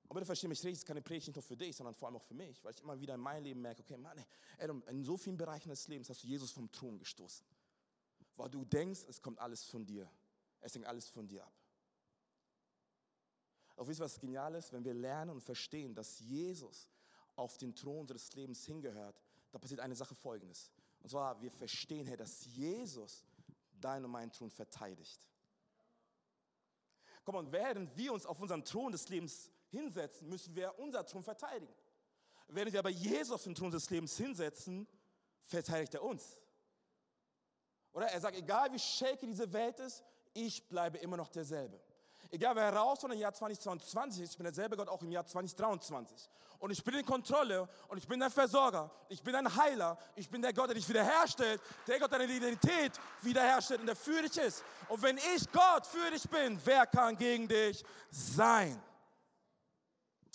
[0.09, 2.07] Und bitte verstehe mich richtig, es ist keine Predigt nicht nur für dich, sondern vor
[2.07, 4.17] allem auch für mich, weil ich immer wieder in meinem Leben merke, okay, Mann,
[4.59, 7.45] ey, in so vielen Bereichen des Lebens hast du Jesus vom Thron gestoßen.
[8.37, 10.09] Weil du denkst, es kommt alles von dir.
[10.61, 11.53] Es hängt alles von dir ab.
[13.77, 14.73] Auch wisst ihr, was genial ist?
[14.73, 16.89] Wenn wir lernen und verstehen, dass Jesus
[17.35, 19.23] auf den Thron unseres Lebens hingehört,
[19.57, 20.71] da passiert eine Sache folgendes.
[21.01, 23.25] Und zwar, wir verstehen, Herr, dass Jesus
[23.81, 25.27] deinen und meinen Thron verteidigt.
[27.25, 31.23] Komm, und während wir uns auf unseren Thron des Lebens hinsetzen, müssen wir unser Thron
[31.23, 31.75] verteidigen.
[32.49, 34.87] Während wir aber Jesus auf den Thron des Lebens hinsetzen,
[35.41, 36.39] verteidigt er uns.
[37.93, 41.81] Oder er sagt, egal wie shaky diese Welt ist, ich bleibe immer noch derselbe.
[42.31, 46.29] Egal wer herauskommt im Jahr 2022 ist, ich bin derselbe Gott auch im Jahr 2023.
[46.59, 50.29] Und ich bin in Kontrolle und ich bin der Versorger, ich bin ein Heiler, ich
[50.29, 54.23] bin der Gott, der dich wiederherstellt, der Gott, der deine Identität wiederherstellt und der für
[54.23, 54.65] dich ist.
[54.89, 58.83] Und wenn ich Gott für dich bin, wer kann gegen dich sein?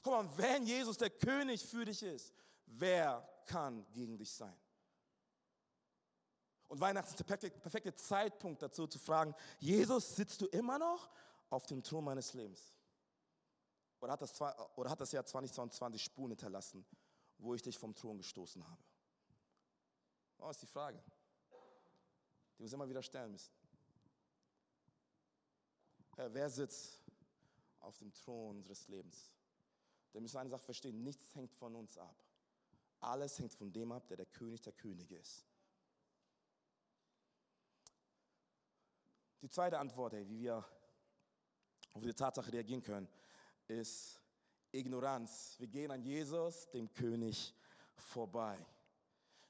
[0.03, 2.33] Guck mal, wenn Jesus der König für dich ist,
[2.65, 4.55] wer kann gegen dich sein?
[6.67, 11.09] Und Weihnachten ist der perfekte, perfekte Zeitpunkt dazu zu fragen, Jesus, sitzt du immer noch
[11.51, 12.73] auf dem Thron meines Lebens?
[13.99, 14.41] Oder hat das,
[14.75, 16.83] oder hat das Jahr 2022 Spuren hinterlassen,
[17.37, 18.81] wo ich dich vom Thron gestoßen habe?
[20.37, 21.03] Das oh, ist die Frage,
[22.55, 23.53] die wir uns immer wieder stellen müssen.
[26.15, 26.99] Herr, wer sitzt
[27.79, 29.31] auf dem Thron unseres Lebens?
[30.13, 32.23] Wir müssen eine Sache verstehen, nichts hängt von uns ab.
[33.01, 35.45] Alles hängt von dem ab, der der König der Könige ist.
[39.41, 40.65] Die zweite Antwort, hey, wie wir
[41.93, 43.07] auf die Tatsache reagieren können,
[43.67, 44.19] ist,
[44.71, 45.55] Ignoranz.
[45.59, 47.53] Wir gehen an Jesus, dem König,
[47.95, 48.57] vorbei.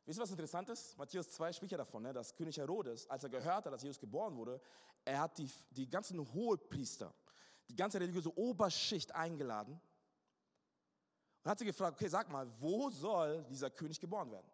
[0.06, 0.98] Wisst ihr, was interessant ist?
[0.98, 4.00] Matthäus 2 spricht ja davon, ne, dass König Herodes, als er gehört hat, dass Jesus
[4.00, 4.60] geboren wurde,
[5.06, 7.14] er hat die, die ganzen Hohepriester,
[7.70, 9.80] die ganze religiöse Oberschicht eingeladen
[11.44, 14.50] und hat sie gefragt, okay, sag mal, wo soll dieser König geboren werden?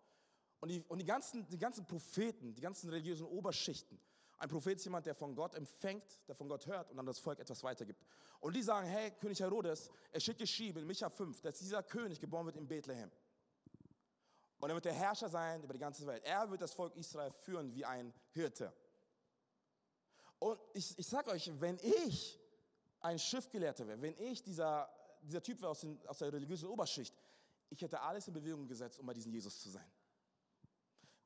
[0.60, 4.00] Und die, und die, ganzen, die ganzen Propheten, die ganzen religiösen Oberschichten,
[4.40, 7.18] ein Prophet ist jemand, der von Gott empfängt, der von Gott hört und dann das
[7.20, 8.04] Volk etwas weitergibt.
[8.40, 12.20] Und die sagen, hey, König Herodes, es steht geschrieben in Micha 5, dass dieser König
[12.20, 13.12] geboren wird in Bethlehem.
[14.60, 16.24] Und er wird der Herrscher sein über die ganze Welt.
[16.24, 18.74] Er wird das Volk Israel führen wie ein Hirte.
[20.40, 22.40] Und ich, ich sage euch, wenn ich
[23.00, 24.90] ein Schriftgelehrter wäre, wenn ich dieser,
[25.22, 27.16] dieser Typ wäre aus, aus der religiösen Oberschicht,
[27.70, 29.92] ich hätte alles in Bewegung gesetzt, um bei diesem Jesus zu sein.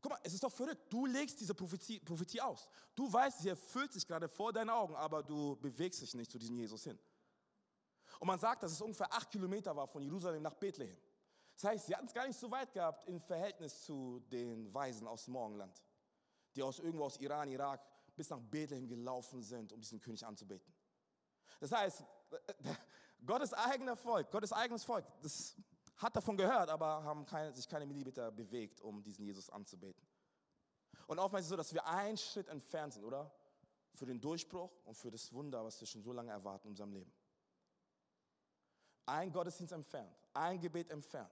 [0.02, 0.92] Guck mal, es ist doch verrückt.
[0.92, 2.68] Du legst diese Prophetie, Prophetie aus.
[2.96, 6.40] Du weißt, sie erfüllt sich gerade vor deinen Augen, aber du bewegst dich nicht zu
[6.40, 6.98] diesem Jesus hin.
[8.20, 10.98] Und man sagt, dass es ungefähr acht Kilometer war von Jerusalem nach Bethlehem.
[11.54, 15.08] Das heißt, sie hatten es gar nicht so weit gehabt im Verhältnis zu den Weisen
[15.08, 15.82] aus dem Morgenland,
[16.56, 17.82] die aus irgendwo aus Iran, Irak
[18.16, 20.74] bis nach Bethlehem gelaufen sind, um diesen König anzubeten.
[21.60, 22.04] Das heißt,
[23.26, 25.56] Gottes eigener Volk, Gottes eigenes Volk, das
[26.02, 30.06] hat davon gehört, aber haben keine, sich keine Millimeter bewegt, um diesen Jesus anzubeten.
[31.08, 33.32] Und oftmals ist es so, dass wir einen Schritt entfernt sind, oder?
[33.94, 36.94] Für den Durchbruch und für das Wunder, was wir schon so lange erwarten in unserem
[36.94, 37.12] Leben.
[39.06, 41.32] Ein Gottesdienst entfernt, ein Gebet entfernt.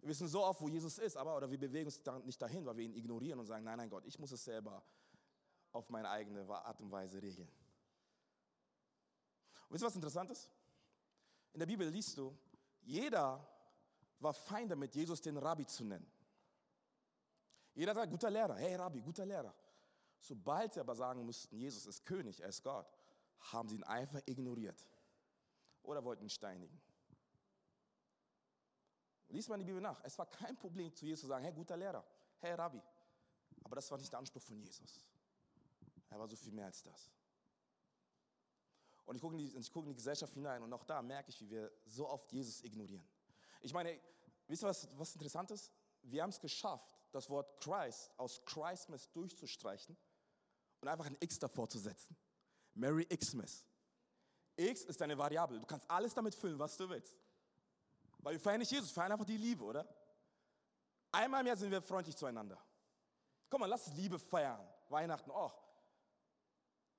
[0.00, 2.76] Wir wissen so oft, wo Jesus ist, aber oder wir bewegen uns nicht dahin, weil
[2.76, 4.84] wir ihn ignorieren und sagen, nein, nein Gott, ich muss es selber
[5.72, 7.48] auf meine eigene Art und Weise regeln.
[9.68, 10.50] Und wisst ihr, was interessant ist?
[11.54, 12.36] In der Bibel liest du,
[12.82, 13.44] jeder
[14.20, 16.10] war fein damit, Jesus den Rabbi zu nennen.
[17.74, 19.54] Jeder sagt, guter Lehrer, hey Rabbi, guter Lehrer.
[20.18, 22.86] Sobald sie aber sagen mussten, Jesus ist König, er ist Gott,
[23.52, 24.88] haben sie ihn einfach ignoriert
[25.82, 26.80] oder wollten ihn steinigen.
[29.28, 30.00] Lies mal die Bibel nach.
[30.04, 32.04] Es war kein Problem zu Jesus zu sagen, hey guter Lehrer,
[32.38, 32.80] hey Rabbi.
[33.64, 35.04] Aber das war nicht der Anspruch von Jesus.
[36.08, 37.10] Er war so viel mehr als das.
[39.04, 41.40] Und ich gucke in, die, gucke in die Gesellschaft hinein und auch da merke ich,
[41.40, 43.06] wie wir so oft Jesus ignorieren.
[43.66, 43.98] Ich meine,
[44.46, 45.72] wisst ihr, was, was interessant ist?
[46.02, 49.96] Wir haben es geschafft, das Wort Christ aus Christmas durchzustreichen
[50.80, 52.16] und einfach ein X davor zu setzen.
[52.74, 53.64] Merry Xmas.
[54.54, 55.58] X ist eine Variable.
[55.58, 57.18] Du kannst alles damit füllen, was du willst.
[58.18, 59.84] Weil wir feiern nicht Jesus, wir feiern einfach die Liebe, oder?
[61.10, 62.64] Einmal im Jahr sind wir freundlich zueinander.
[63.50, 64.64] Komm mal, lass Liebe feiern.
[64.90, 65.50] Weihnachten, oh.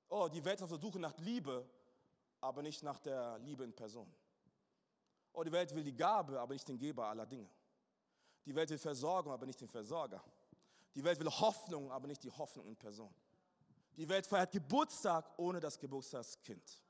[0.09, 1.65] Oh, die Welt ist auf der Suche nach Liebe,
[2.41, 4.13] aber nicht nach der Liebe in Person.
[5.37, 7.47] Oh, die Welt will die Gabe, aber nicht den Geber aller Dinge.
[8.43, 10.23] Die Welt will Versorgung, aber nicht den Versorger.
[10.95, 13.13] Die Welt will Hoffnung, aber nicht die Hoffnung in Person.
[13.95, 16.81] Die Welt feiert Geburtstag ohne das Geburtstagskind.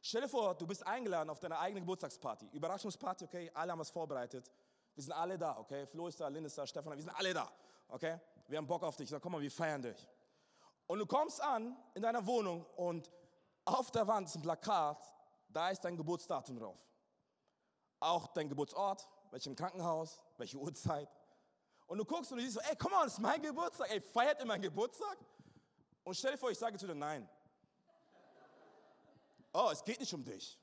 [0.00, 2.50] Stell dir vor, du bist eingeladen auf deine eigene Geburtstagsparty.
[2.52, 3.50] Überraschungsparty, okay?
[3.52, 4.48] Alle haben was vorbereitet.
[4.94, 5.86] Wir sind alle da, okay?
[5.88, 7.50] Flo ist da, Lynn ist da, Stefan, wir sind alle da,
[7.88, 8.20] okay?
[8.46, 9.10] Wir haben Bock auf dich.
[9.10, 10.08] Sag, komm mal, wir feiern dich.
[10.86, 13.10] Und du kommst an in deiner Wohnung und
[13.64, 15.12] auf der Wand ist ein Plakat,
[15.52, 16.78] da ist dein Geburtsdatum drauf.
[18.00, 21.08] Auch dein Geburtsort, welchem Krankenhaus, welche Uhrzeit.
[21.86, 23.90] Und du guckst und du siehst so, ey, komm mal, das ist mein Geburtstag.
[23.90, 25.18] Ey, feiert ihr meinen Geburtstag?
[26.04, 27.28] Und stell dir vor, ich sage zu dir, nein.
[29.52, 30.58] Oh, es geht nicht um dich.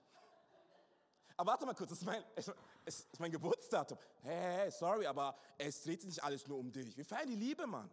[1.38, 2.47] Aber warte mal kurz, das ist mein, es
[2.86, 3.97] ist mein Geburtsdatum.
[4.23, 6.97] Hey, hey, sorry, aber es dreht sich nicht alles nur um dich.
[6.97, 7.89] Wir feiern die Liebe, Mann.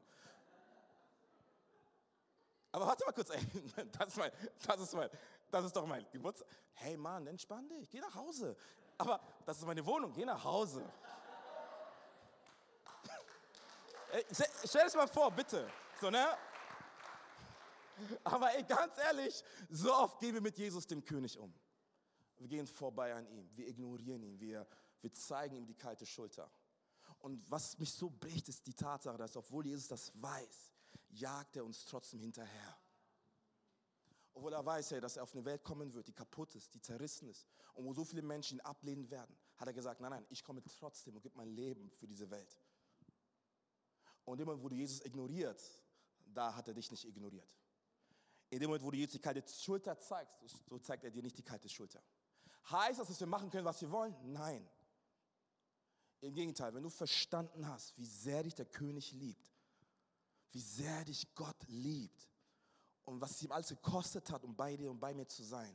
[2.72, 3.40] Aber warte mal kurz, ey,
[3.92, 4.32] das ist, mein,
[4.66, 5.08] das, ist mein,
[5.56, 6.48] das ist doch mein Geburtstag.
[6.72, 8.56] Hey Mann, entspann dich, geh nach Hause.
[8.98, 10.82] Aber das ist meine Wohnung, geh nach Hause.
[14.12, 14.24] ey,
[14.64, 15.68] stell das mal vor, bitte.
[16.00, 16.26] So, ne?
[18.24, 21.52] Aber ey, ganz ehrlich, so oft gehen wir mit Jesus, dem König, um.
[22.36, 24.66] Wir gehen vorbei an ihm, wir ignorieren ihn, wir,
[25.00, 26.50] wir zeigen ihm die kalte Schulter.
[27.20, 30.74] Und was mich so bricht, ist die Tatsache, dass obwohl Jesus das weiß,
[31.08, 32.78] jagt er uns trotzdem hinterher.
[34.36, 37.26] Obwohl er weiß, dass er auf eine Welt kommen wird, die kaputt ist, die zerrissen
[37.26, 40.44] ist und wo so viele Menschen ihn ablehnen werden, hat er gesagt, nein, nein, ich
[40.44, 42.60] komme trotzdem und gebe mein Leben für diese Welt.
[44.26, 45.82] Und immer, wo du Jesus ignorierst,
[46.26, 47.56] da hat er dich nicht ignoriert.
[48.50, 50.36] In dem Moment, wo du Jesus die kalte Schulter zeigst,
[50.68, 52.02] so zeigt er dir nicht die kalte Schulter.
[52.70, 54.14] Heißt das, dass wir machen können, was wir wollen?
[54.22, 54.68] Nein.
[56.20, 59.50] Im Gegenteil, wenn du verstanden hast, wie sehr dich der König liebt,
[60.50, 62.28] wie sehr dich Gott liebt
[63.06, 65.74] und was es ihm alles gekostet hat, um bei dir und bei mir zu sein,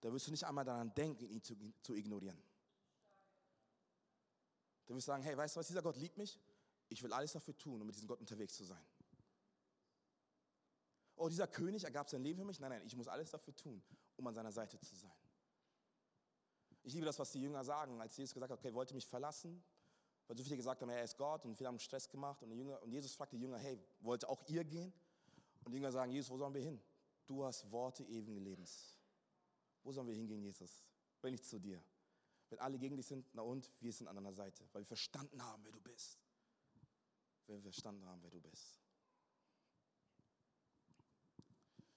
[0.00, 2.40] da wirst du nicht einmal daran denken, ihn zu, zu ignorieren.
[4.86, 6.38] Du wirst sagen, hey, weißt du was, dieser Gott liebt mich,
[6.88, 8.84] ich will alles dafür tun, um mit diesem Gott unterwegs zu sein.
[11.16, 12.60] Oh, dieser König ergab sein Leben für mich.
[12.60, 13.82] Nein, nein, ich muss alles dafür tun,
[14.16, 15.12] um an seiner Seite zu sein.
[16.84, 19.06] Ich liebe das, was die Jünger sagen, als Jesus gesagt hat, okay, wollt ihr mich
[19.06, 19.62] verlassen?
[20.26, 22.42] Weil so viele gesagt haben, er ist Gott und viele haben Stress gemacht.
[22.42, 24.92] Und, Jünger, und Jesus fragt die Jünger, hey, wollt auch ihr gehen?
[25.64, 26.80] Und die Jünger sagen, Jesus, wo sollen wir hin?
[27.26, 28.98] Du hast Worte ewigen Lebens.
[29.82, 30.86] Wo sollen wir hingehen, Jesus?
[31.20, 31.82] Wenn nicht zu dir.
[32.48, 35.42] Wenn alle gegen dich sind, na und, wir sind an deiner Seite, weil wir verstanden
[35.42, 36.18] haben, wer du bist.
[37.46, 38.80] Weil wir verstanden haben, wer du bist.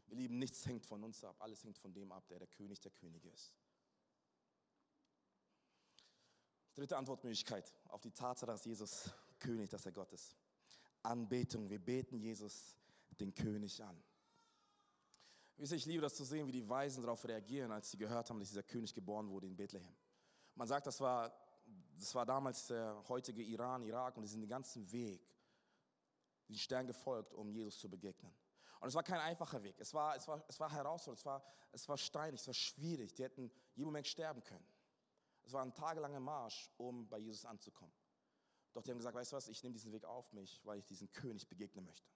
[0.08, 2.82] Wir lieben, nichts hängt von uns ab, alles hängt von dem ab, der der König
[2.82, 3.54] der Könige ist.
[6.74, 10.36] Dritte Antwortmöglichkeit auf die Tatsache, dass Jesus König, dass er Gott ist.
[11.04, 11.70] Anbetung.
[11.70, 12.76] Wir beten Jesus,
[13.22, 14.04] den König, an.
[15.58, 18.50] Ich liebe das zu sehen, wie die Weisen darauf reagieren, als sie gehört haben, dass
[18.50, 19.96] dieser König geboren wurde in Bethlehem.
[20.56, 21.32] Man sagt, das war,
[21.98, 25.22] das war damals der heutige Iran, Irak und sie sind den ganzen Weg,
[26.50, 28.34] den Stern gefolgt, um Jesus zu begegnen.
[28.80, 29.76] Und es war kein einfacher Weg.
[29.80, 33.14] Es war, es war, es war herausfordernd, es war, es war steinig, es war schwierig.
[33.14, 34.66] Die hätten jeden Moment sterben können.
[35.44, 37.94] Es war ein tagelanger Marsch, um bei Jesus anzukommen.
[38.74, 40.86] Doch die haben gesagt, weißt du was, ich nehme diesen Weg auf mich, weil ich
[40.86, 42.10] diesem König begegnen möchte.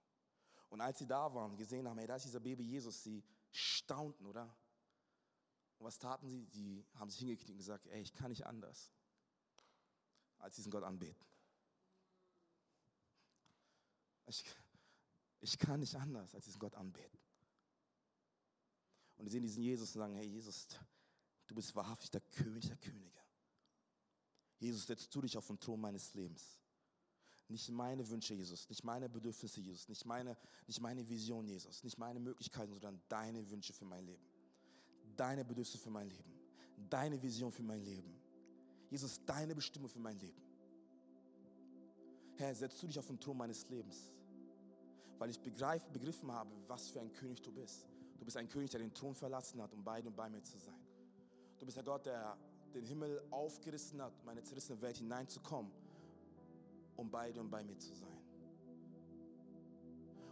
[0.69, 4.25] Und als sie da waren, gesehen haben, hey, da ist dieser Baby Jesus, sie staunten,
[4.25, 4.43] oder?
[5.77, 6.45] Und was taten sie?
[6.45, 8.91] Sie haben sich hingekniet und gesagt, ey, ich kann nicht anders,
[10.39, 11.25] als diesen Gott anbeten.
[14.27, 14.43] Ich,
[15.41, 17.19] ich kann nicht anders, als diesen Gott anbeten.
[19.17, 20.67] Und sie sehen diesen Jesus und sagen, hey Jesus,
[21.47, 23.19] du bist wahrhaftig der König der Könige.
[24.57, 26.59] Jesus, setzt du dich auf den Thron meines Lebens.
[27.47, 31.97] Nicht meine Wünsche, Jesus, nicht meine Bedürfnisse, Jesus, nicht meine, nicht meine Vision, Jesus, nicht
[31.97, 34.25] meine Möglichkeiten, sondern deine Wünsche für mein Leben.
[35.15, 36.33] Deine Bedürfnisse für mein Leben.
[36.89, 38.13] Deine Vision für mein Leben.
[38.89, 40.41] Jesus, deine Bestimmung für mein Leben.
[42.37, 44.11] Herr, setzt du dich auf den Thron meines Lebens
[45.17, 47.87] weil ich begreif, begriffen habe, was für ein König du bist.
[48.17, 50.41] Du bist ein König, der den Thron verlassen hat, um bei dir und bei mir
[50.43, 50.79] zu sein.
[51.59, 52.37] Du bist der Gott, der
[52.73, 55.71] den Himmel aufgerissen hat, um in meine zerrissene Welt hineinzukommen,
[56.95, 58.17] um bei dir und bei mir zu sein.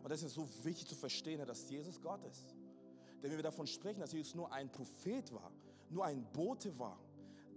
[0.04, 2.56] Und das ist so wichtig zu verstehen, dass Jesus Gott ist.
[3.22, 5.52] Denn wenn wir davon sprechen, dass Jesus nur ein Prophet war,
[5.90, 7.00] nur ein Bote war,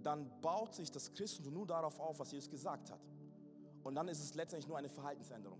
[0.01, 3.01] dann baut sich das Christentum nur darauf auf, was Jesus gesagt hat.
[3.83, 5.59] Und dann ist es letztendlich nur eine Verhaltensänderung.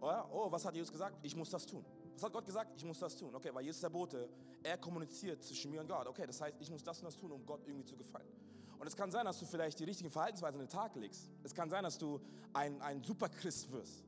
[0.00, 1.18] Oh, was hat Jesus gesagt?
[1.22, 1.84] Ich muss das tun.
[2.14, 2.72] Was hat Gott gesagt?
[2.76, 3.34] Ich muss das tun.
[3.34, 4.28] Okay, weil Jesus der Bote,
[4.62, 6.06] er kommuniziert zwischen mir und Gott.
[6.06, 8.28] Okay, das heißt, ich muss das und das tun, um Gott irgendwie zu gefallen.
[8.78, 11.30] Und es kann sein, dass du vielleicht die richtigen Verhaltensweisen in den Tag legst.
[11.42, 12.20] Es kann sein, dass du
[12.52, 14.04] ein, ein Superchrist wirst.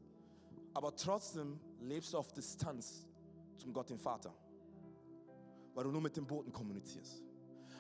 [0.74, 3.07] Aber trotzdem lebst du auf Distanz
[3.57, 4.35] zum Gott, den Vater.
[5.74, 7.22] Weil du nur mit dem Boten kommunizierst.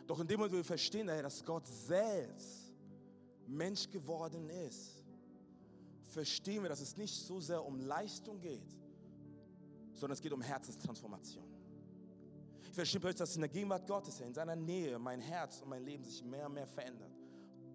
[0.06, 2.72] Doch in dem Moment, wo wir verstehen, dass Gott selbst
[3.46, 5.04] Mensch geworden ist,
[6.02, 8.76] verstehen wir, dass es nicht so sehr um Leistung geht,
[9.92, 11.55] sondern es geht um Herzenstransformation.
[12.68, 15.84] Ich verstehe plötzlich, dass in der Gegenwart Gottes, in seiner Nähe, mein Herz und mein
[15.84, 17.10] Leben sich mehr und mehr verändert.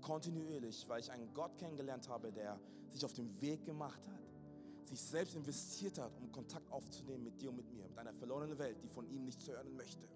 [0.02, 2.60] Kontinuierlich, weil ich einen Gott kennengelernt habe, der
[2.92, 7.50] sich auf den Weg gemacht hat, sich selbst investiert hat, um Kontakt aufzunehmen mit dir
[7.50, 10.08] und mit mir, mit einer verlorenen Welt, die von ihm nicht zu hören möchte.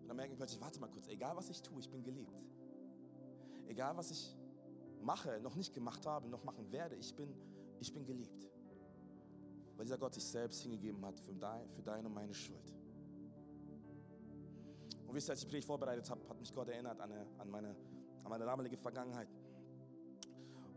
[0.00, 2.42] Und dann merke ich plötzlich, warte mal kurz, egal was ich tue, ich bin geliebt.
[3.68, 4.34] Egal was ich
[5.02, 7.34] mache, noch nicht gemacht habe, noch machen werde, ich bin,
[7.80, 8.50] ich bin geliebt.
[9.80, 12.76] Weil dieser Gott sich selbst hingegeben hat für, dein, für deine und meine Schuld.
[15.06, 17.48] Und wisst ihr, als ich Predigt vorbereitet habe, hat mich Gott erinnert an, eine, an,
[17.48, 17.68] meine,
[18.22, 19.28] an meine damalige Vergangenheit.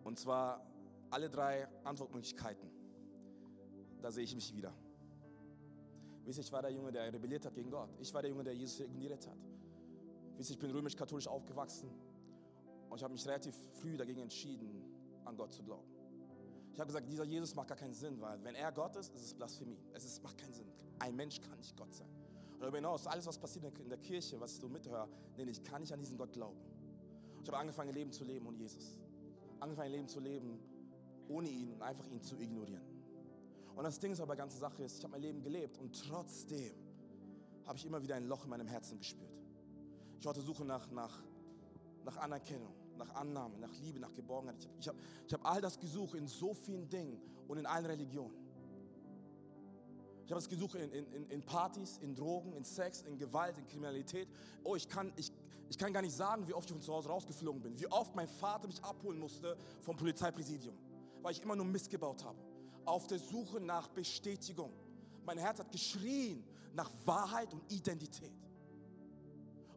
[0.06, 0.66] Und zwar
[1.10, 2.70] alle drei Antwortmöglichkeiten.
[4.02, 4.74] Da sehe ich mich wieder.
[6.24, 7.89] Wisst ihr, ich war der Junge, der rebelliert hat gegen Gott.
[8.00, 9.38] Ich war der Junge, der Jesus ignoriert hat.
[10.38, 11.89] Wisst ihr, ich bin römisch-katholisch aufgewachsen.
[12.89, 14.82] Und ich habe mich relativ früh dagegen entschieden,
[15.26, 15.92] an Gott zu glauben.
[16.73, 19.23] Ich habe gesagt, dieser Jesus macht gar keinen Sinn, weil wenn er Gott ist, ist
[19.23, 19.77] es Blasphemie.
[19.93, 20.67] Es ist, macht keinen Sinn.
[20.99, 22.09] Ein Mensch kann nicht Gott sein.
[22.53, 25.07] Und darüber hinaus, alles, was passiert in der Kirche, was ich so mithöre,
[25.38, 26.57] nenne ich, kann nicht an diesen Gott glauben.
[27.41, 28.97] Ich habe angefangen, ein Leben zu leben ohne Jesus.
[29.59, 30.59] Angefangen, ein Leben zu leben
[31.27, 32.83] ohne ihn und einfach ihn zu ignorieren.
[33.75, 35.78] Und das Ding ist aber bei der ganzen Sache ist, ich habe mein Leben gelebt
[35.78, 36.74] und trotzdem
[37.65, 39.32] habe ich immer wieder ein Loch in meinem Herzen gespürt.
[40.19, 41.21] Ich war auf der Suche nach, nach,
[42.03, 42.74] nach Anerkennung
[43.04, 44.56] nach Annahme, nach Liebe, nach Geborgenheit.
[44.80, 44.97] Ich habe
[45.28, 48.36] ich hab all das gesucht in so vielen Dingen und in allen Religionen.
[50.26, 53.68] Ich habe es gesucht in, in, in Partys, in Drogen, in Sex, in Gewalt, in
[53.68, 54.30] Kriminalität.
[54.64, 55.32] Oh, ich kann, ich,
[55.70, 57.80] ich kann gar nicht sagen, wie oft ich von zu Hause rausgeflogen bin.
[57.80, 60.76] Wie oft mein Vater mich abholen musste vom Polizeipräsidium,
[61.22, 62.38] weil ich immer nur Mist gebaut habe.
[62.86, 64.72] Auf der Suche nach Bestätigung.
[65.26, 66.43] Mein Herz hat geschrien
[66.74, 68.34] nach Wahrheit und Identität.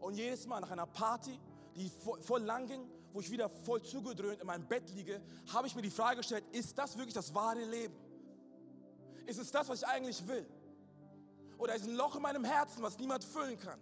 [0.00, 1.38] Und jedes Mal nach einer Party,
[1.74, 5.20] die voll lang ging, wo ich wieder voll zugedröhnt in meinem Bett liege,
[5.52, 7.94] habe ich mir die Frage gestellt, ist das wirklich das wahre Leben?
[9.26, 10.46] Ist es das, was ich eigentlich will?
[11.58, 13.80] Oder ist ein Loch in meinem Herzen, was niemand füllen kann?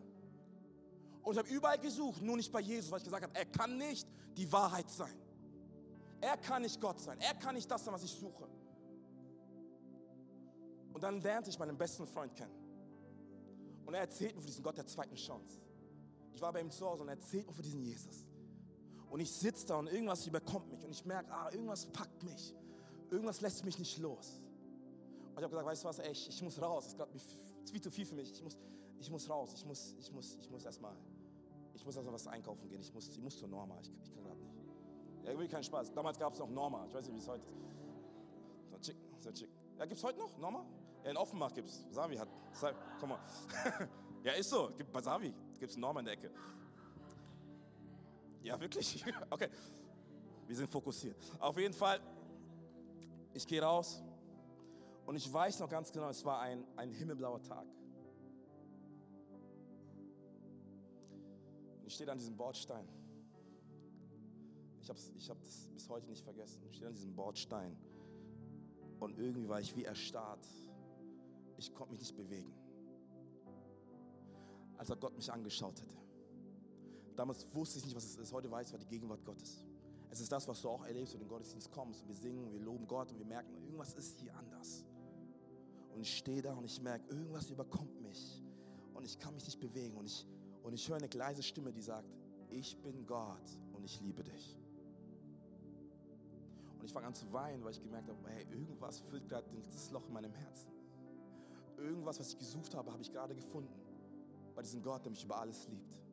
[1.23, 3.77] Und ich habe überall gesucht, nur nicht bei Jesus, weil ich gesagt habe, er kann
[3.79, 4.07] nicht
[4.37, 5.15] die Wahrheit sein.
[6.21, 7.19] Er kann nicht Gott sein.
[7.21, 8.49] Er kann nicht das sein, was ich suche.
[10.93, 12.55] Und dann lernte ich meinen besten Freund kennen.
[13.85, 15.61] Und er erzählt mir von diesem Gott der zweiten Chance.
[16.33, 18.25] Ich war bei ihm zu Hause und er erzählt mir von diesem Jesus.
[19.15, 22.53] Und ich sitze da und irgendwas überkommt mich und ich merke, ah, irgendwas packt mich.
[23.13, 24.43] Irgendwas lässt mich nicht los.
[25.29, 26.97] Und ich habe gesagt, weißt du was, ey, ich, ich muss raus.
[27.15, 28.33] Es ist viel zu viel für mich.
[28.33, 28.59] Ich muss,
[28.99, 29.53] ich muss raus.
[29.55, 30.97] Ich muss, ich muss, ich muss erstmal,
[31.75, 32.81] ich muss erstmal was einkaufen gehen.
[32.81, 33.79] Ich muss, ich muss zur Norma.
[33.83, 34.57] Ich, ich kann gerade nicht.
[35.23, 35.93] Ja, irgendwie keinen Spaß.
[35.93, 36.85] Damals gab es noch Norma.
[36.89, 37.55] Ich weiß nicht, wie es heute ist.
[38.69, 39.51] So chick, so chick.
[39.79, 40.67] Ja, gibt es heute noch Norma?
[41.05, 41.87] Ja, in Offenbach gibt es.
[41.93, 42.31] Savi hat.
[42.99, 43.21] Komm mal.
[44.25, 44.73] ja, ist so.
[44.93, 46.33] Bei Savi gibt es Norma in der Ecke.
[48.45, 49.05] Ja, wirklich?
[49.31, 49.49] Okay.
[50.47, 51.17] Wir sind fokussiert.
[51.41, 51.99] Auf jeden Fall,
[53.33, 54.03] ich gehe raus
[55.07, 57.67] und ich weiß noch ganz genau, es war ein, ein himmelblauer Tag.
[61.87, 62.87] Ich stehe an diesem Bordstein.
[64.83, 66.63] Ich habe ich hab das bis heute nicht vergessen.
[66.69, 67.75] Ich stehe an diesem Bordstein
[69.01, 70.47] und irgendwie war ich wie erstarrt.
[71.57, 72.53] Ich konnte mich nicht bewegen.
[74.77, 76.04] Als ob Gott mich angeschaut hätte.
[77.17, 78.33] Damals wusste ich nicht, was es ist.
[78.33, 79.65] Heute weiß ich, war die Gegenwart Gottes.
[80.11, 82.03] Es ist das, was du auch erlebst, wenn du in den Gottesdienst kommst.
[82.03, 84.85] Und wir singen, wir loben Gott und wir merken, irgendwas ist hier anders.
[85.95, 88.43] Und ich stehe da und ich merke, irgendwas überkommt mich.
[88.95, 89.97] Und ich kann mich nicht bewegen.
[89.97, 90.27] Und ich,
[90.63, 92.09] und ich höre eine leise Stimme, die sagt,
[92.51, 94.59] ich bin Gott und ich liebe dich.
[96.79, 99.91] Und ich fange an zu weinen, weil ich gemerkt habe, hey, irgendwas füllt gerade das
[99.91, 100.71] Loch in meinem Herzen.
[101.79, 103.75] Irgendwas, was ich gesucht habe, habe ich gerade gefunden.
[104.55, 106.04] Bei diesem Gott, der mich über alles liebt.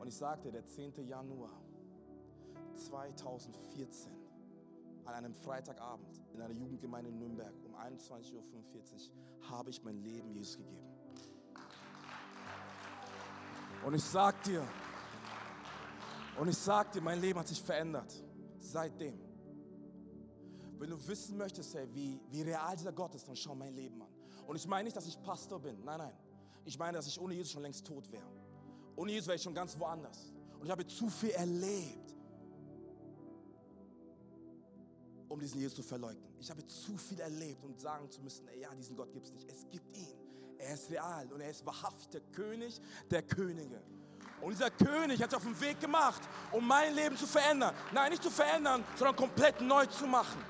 [0.00, 1.06] Und ich sagte, der 10.
[1.06, 1.50] Januar
[2.74, 4.10] 2014,
[5.04, 10.30] an einem Freitagabend in einer Jugendgemeinde in Nürnberg um 21.45 Uhr, habe ich mein Leben
[10.32, 10.88] Jesus gegeben.
[13.84, 14.66] Und ich sag dir,
[16.38, 18.24] und ich sag dir, mein Leben hat sich verändert.
[18.58, 19.20] Seitdem.
[20.78, 24.00] Wenn du wissen möchtest, hey, wie, wie real dieser Gott ist, dann schau mein Leben
[24.00, 24.08] an.
[24.46, 25.84] Und ich meine nicht, dass ich Pastor bin.
[25.84, 26.16] Nein, nein.
[26.64, 28.39] Ich meine, dass ich ohne Jesus schon längst tot wäre.
[29.00, 30.30] Ohne Jesus wäre ich schon ganz woanders.
[30.58, 32.14] Und ich habe zu viel erlebt,
[35.26, 36.34] um diesen Jesus zu verleugnen.
[36.38, 39.32] Ich habe zu viel erlebt, um sagen zu müssen, ey, ja, diesen Gott gibt es
[39.32, 39.48] nicht.
[39.48, 40.18] Es gibt ihn.
[40.58, 42.78] Er ist real und er ist wahrhaftig der König
[43.10, 43.80] der Könige.
[44.42, 46.20] Und dieser König hat sich auf den Weg gemacht,
[46.52, 47.74] um mein Leben zu verändern.
[47.94, 50.44] Nein, nicht zu verändern, sondern komplett neu zu machen.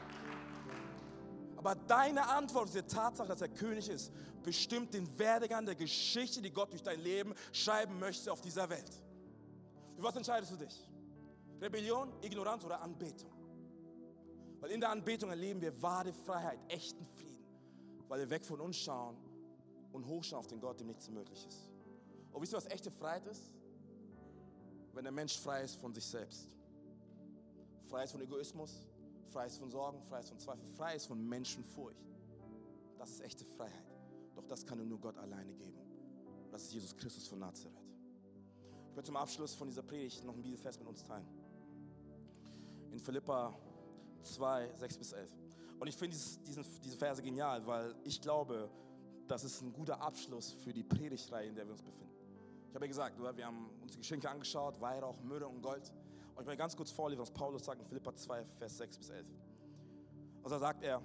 [1.61, 4.11] Aber deine Antwort auf diese Tatsache, dass er König ist,
[4.42, 8.90] bestimmt den Werdegang der Geschichte, die Gott durch dein Leben schreiben möchte auf dieser Welt.
[9.94, 10.88] Für was entscheidest du dich?
[11.61, 13.30] Rebellion, Ignoranz oder Anbetung?
[14.61, 17.44] Weil in der Anbetung erleben wir wahre Freiheit, echten Frieden,
[18.08, 19.18] weil wir weg von uns schauen
[19.92, 21.68] und hochschauen auf den Gott, dem nichts möglich ist.
[22.32, 23.52] Und wisst ihr, was echte Freiheit ist?
[24.94, 26.48] Wenn der Mensch frei ist von sich selbst.
[27.84, 28.86] Frei ist von Egoismus,
[29.31, 32.05] frei ist von Sorgen, frei ist von Zweifel, frei ist von Menschenfurcht.
[32.99, 33.91] Das ist echte Freiheit.
[34.35, 35.78] Doch das kann nur Gott alleine geben.
[36.51, 37.78] Das ist Jesus Christus von Nazareth.
[38.91, 41.26] Ich werde zum Abschluss von dieser Predigt noch ein Bibelvers mit uns teilen.
[42.91, 43.57] In Philippa
[44.22, 45.31] 2, 6 bis 11.
[45.78, 48.68] Und ich finde diese Verse genial, weil ich glaube,
[49.28, 52.11] das ist ein guter Abschluss für die Predigtreihe, in der wir uns befinden.
[52.68, 55.93] Ich habe ja gesagt, wir haben uns Geschenke angeschaut, Weihrauch, Myrrhe und Gold.
[56.41, 59.11] Und ich will ganz kurz vorlesen, was Paulus sagt in Philippa 2, Vers 6 bis
[59.11, 59.26] 11.
[60.43, 61.03] Und da sagt er,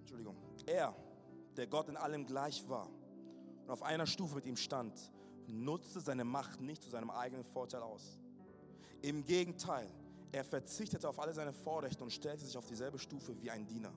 [0.00, 0.34] Entschuldigung,
[0.66, 0.92] er,
[1.56, 2.88] der Gott in allem gleich war
[3.62, 5.12] und auf einer Stufe mit ihm stand,
[5.46, 8.18] nutzte seine Macht nicht zu seinem eigenen Vorteil aus.
[9.00, 9.88] Im Gegenteil,
[10.32, 13.92] er verzichtete auf alle seine Vorrechte und stellte sich auf dieselbe Stufe wie ein Diener.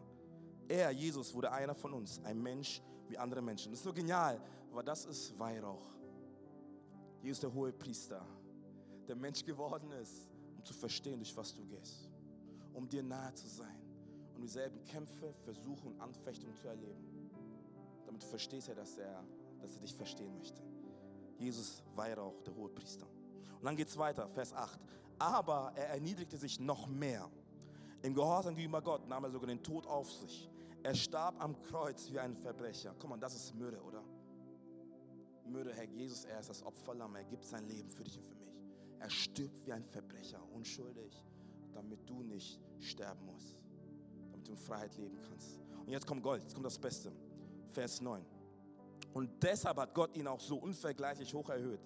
[0.68, 3.72] Er, Jesus, wurde einer von uns, ein Mensch wie andere Menschen.
[3.72, 4.39] Das ist so genial,
[4.72, 5.91] aber das ist Weihrauch.
[7.24, 8.24] Jesus, der hohe Priester,
[9.08, 12.10] der Mensch geworden ist, um zu verstehen, durch was du gehst,
[12.74, 13.82] um dir nahe zu sein
[14.36, 17.30] und dieselben Kämpfe, Versuche und Anfechtungen zu erleben,
[18.06, 19.24] damit du verstehst, Herr, dass er,
[19.62, 20.62] dass er dich verstehen möchte.
[21.38, 23.08] Jesus Weihrauch, der hohe Priester.
[23.60, 24.80] Und dann geht es weiter, Vers 8.
[25.20, 27.30] Aber er erniedrigte sich noch mehr.
[28.01, 30.49] Im Gehorsam gegenüber Gott nahm er sogar den Tod auf sich.
[30.84, 32.93] Er starb am Kreuz wie ein Verbrecher.
[32.99, 34.04] Komm mal, das ist Mürde, oder?
[35.45, 37.16] Mürde, Herr Jesus, er ist das Opferlamm.
[37.16, 38.43] Er gibt sein Leben für dich und für mich.
[39.04, 41.14] Er stirbt wie ein Verbrecher, unschuldig,
[41.74, 43.58] damit du nicht sterben musst,
[44.32, 45.60] damit du in Freiheit leben kannst.
[45.86, 47.12] Und jetzt kommt Gold, jetzt kommt das Beste.
[47.68, 48.26] Vers 9.
[49.14, 51.82] Und deshalb hat Gott ihn auch so unvergleichlich hoch erhöht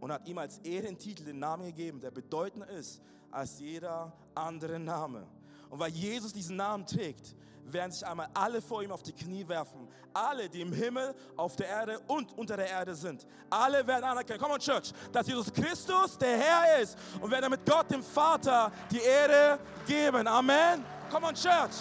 [0.00, 5.26] und hat ihm als Ehrentitel den Namen gegeben, der bedeutender ist als jeder andere Name.
[5.74, 9.48] Und weil Jesus diesen Namen trägt, werden sich einmal alle vor ihm auf die Knie
[9.48, 9.88] werfen.
[10.12, 13.26] Alle, die im Himmel, auf der Erde und unter der Erde sind.
[13.50, 17.66] Alle werden anerkennen, komm on Church, dass Jesus Christus der Herr ist und werden damit
[17.66, 20.28] Gott, dem Vater, die Ehre geben.
[20.28, 20.84] Amen.
[21.10, 21.74] Komm on Church.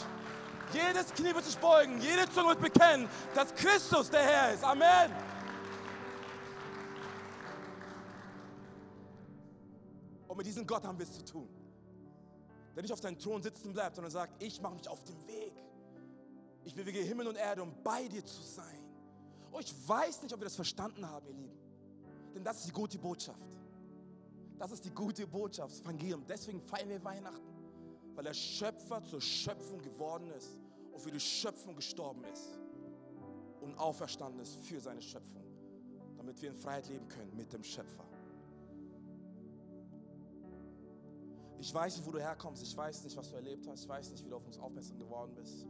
[0.73, 4.63] Jedes Knie wird sich beugen, jede Zunge wird bekennen, dass Christus der Herr ist.
[4.63, 5.11] Amen.
[10.27, 11.62] Und mit diesem Gott haben wir es zu tun.
[12.75, 15.53] Der nicht auf seinem Thron sitzen bleibt, sondern sagt, ich mache mich auf den Weg.
[16.63, 18.79] Ich bewege Himmel und Erde, um bei dir zu sein.
[19.51, 21.57] Oh, ich weiß nicht, ob wir das verstanden haben, ihr Lieben.
[22.33, 23.39] Denn das ist die gute Botschaft.
[24.57, 26.25] Das ist die gute Botschaft, das Evangelium.
[26.27, 27.53] Deswegen feiern wir Weihnachten.
[28.15, 30.57] Weil der Schöpfer zur Schöpfung geworden ist
[30.91, 32.59] und für die Schöpfung gestorben ist
[33.61, 35.43] und auferstanden ist für seine Schöpfung,
[36.17, 38.05] damit wir in Freiheit leben können mit dem Schöpfer.
[41.63, 44.11] Ich weiß nicht, wo du herkommst, ich weiß nicht, was du erlebt hast, ich weiß
[44.11, 45.65] nicht, wie du auf uns aufmerksam geworden bist.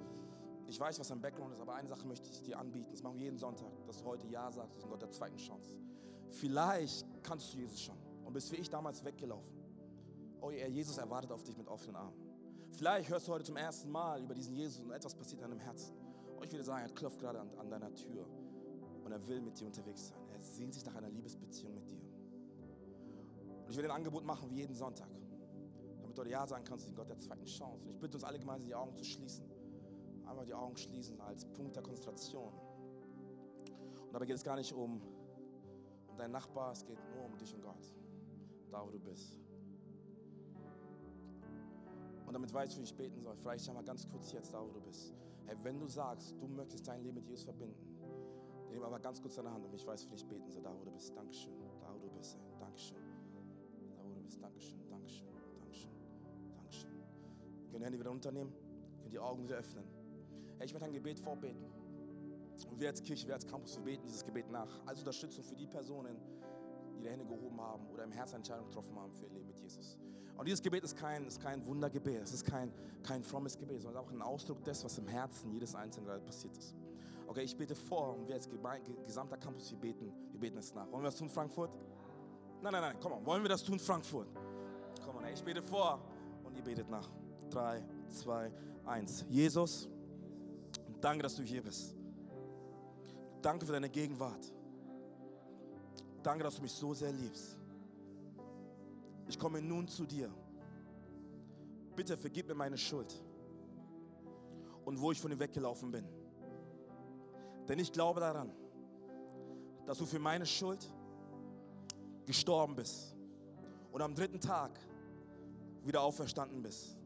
[0.65, 2.89] Ich weiß, was dein Background ist, aber eine Sache möchte ich dir anbieten.
[2.89, 5.77] Das machen wir jeden Sonntag, dass du heute Ja sagst zu Gott der zweiten Chance.
[6.29, 9.53] Vielleicht kannst du Jesus schon und bist wie ich damals weggelaufen.
[10.41, 12.17] Oh Jesus erwartet auf dich mit offenen Armen.
[12.71, 15.59] Vielleicht hörst du heute zum ersten Mal über diesen Jesus und etwas passiert in deinem
[15.59, 15.95] Herzen.
[16.37, 18.25] Und ich würde sagen, er klopft gerade an, an deiner Tür
[19.03, 20.17] und er will mit dir unterwegs sein.
[20.31, 22.01] Er sehnt sich nach einer Liebesbeziehung mit dir.
[23.63, 25.07] Und ich will ein Angebot machen wie jeden Sonntag,
[26.13, 27.83] damit du heute Ja sagen kannst, Gott der zweiten Chance.
[27.83, 29.45] Und ich bitte uns alle gemeinsam die Augen zu schließen.
[30.25, 32.53] Einmal die Augen schließen als Punkt der Konzentration.
[34.05, 35.01] Und dabei geht es gar nicht um,
[36.07, 37.93] um deinen Nachbar, es geht nur um dich und Gott.
[38.69, 39.37] Da, wo du bist.
[42.25, 43.35] Und damit weiß ich, wie ich beten soll.
[43.35, 45.13] Vielleicht schau mal ganz kurz jetzt da, wo du bist.
[45.45, 47.75] Hey, wenn du sagst, du möchtest dein Leben mit Jesus verbinden,
[48.65, 50.61] dann nimm aber ganz kurz deine Hand und ich weiß, wie ich beten soll.
[50.61, 51.15] Da, wo du bist.
[51.15, 51.53] Dankeschön.
[51.81, 52.37] Da, wo du bist.
[52.59, 52.97] Dankeschön.
[53.97, 54.41] Da, wo du bist.
[54.41, 54.82] Dankeschön.
[57.73, 58.53] Könnt die Hände wieder unternehmen.
[58.93, 59.83] Ihr könnt die Augen wieder öffnen.
[60.59, 61.65] Hey, ich werde ein Gebet vorbeten.
[62.69, 64.69] Und wir als Kirche, wir als Campus, wir beten dieses Gebet nach.
[64.85, 66.15] Als Unterstützung für die Personen,
[66.95, 69.59] die die Hände gehoben haben oder im Herzen Entscheidung getroffen haben für ihr Leben mit
[69.59, 69.97] Jesus.
[70.37, 72.71] Und dieses Gebet ist kein, ist kein Wundergebet, es ist kein,
[73.01, 76.55] kein frommes Gebet, sondern auch ein Ausdruck des, was im Herzen jedes Einzelnen gerade passiert
[76.55, 76.75] ist.
[77.25, 78.47] Okay, ich bete vor und wir als
[79.03, 80.91] gesamter Campus, wir beten, wir beten es nach.
[80.91, 81.71] Wollen wir das tun, Frankfurt?
[82.61, 84.27] Nein, nein, nein, komm on, wollen wir das tun, Frankfurt?
[85.03, 85.99] Komm ey, ich bete vor
[86.43, 87.09] und ihr betet nach.
[87.53, 88.51] Drei, zwei,
[88.83, 89.25] eins.
[89.29, 89.87] Jesus,
[90.99, 91.95] danke, dass du hier bist.
[93.43, 94.51] Danke für deine Gegenwart.
[96.23, 97.59] Danke, dass du mich so sehr liebst.
[99.27, 100.33] Ich komme nun zu dir.
[101.95, 103.21] Bitte vergib mir meine Schuld
[104.83, 106.07] und wo ich von ihm weggelaufen bin.
[107.67, 108.51] Denn ich glaube daran,
[109.85, 110.91] dass du für meine Schuld
[112.25, 113.15] gestorben bist
[113.91, 114.71] und am dritten Tag
[115.83, 116.97] wieder auferstanden bist.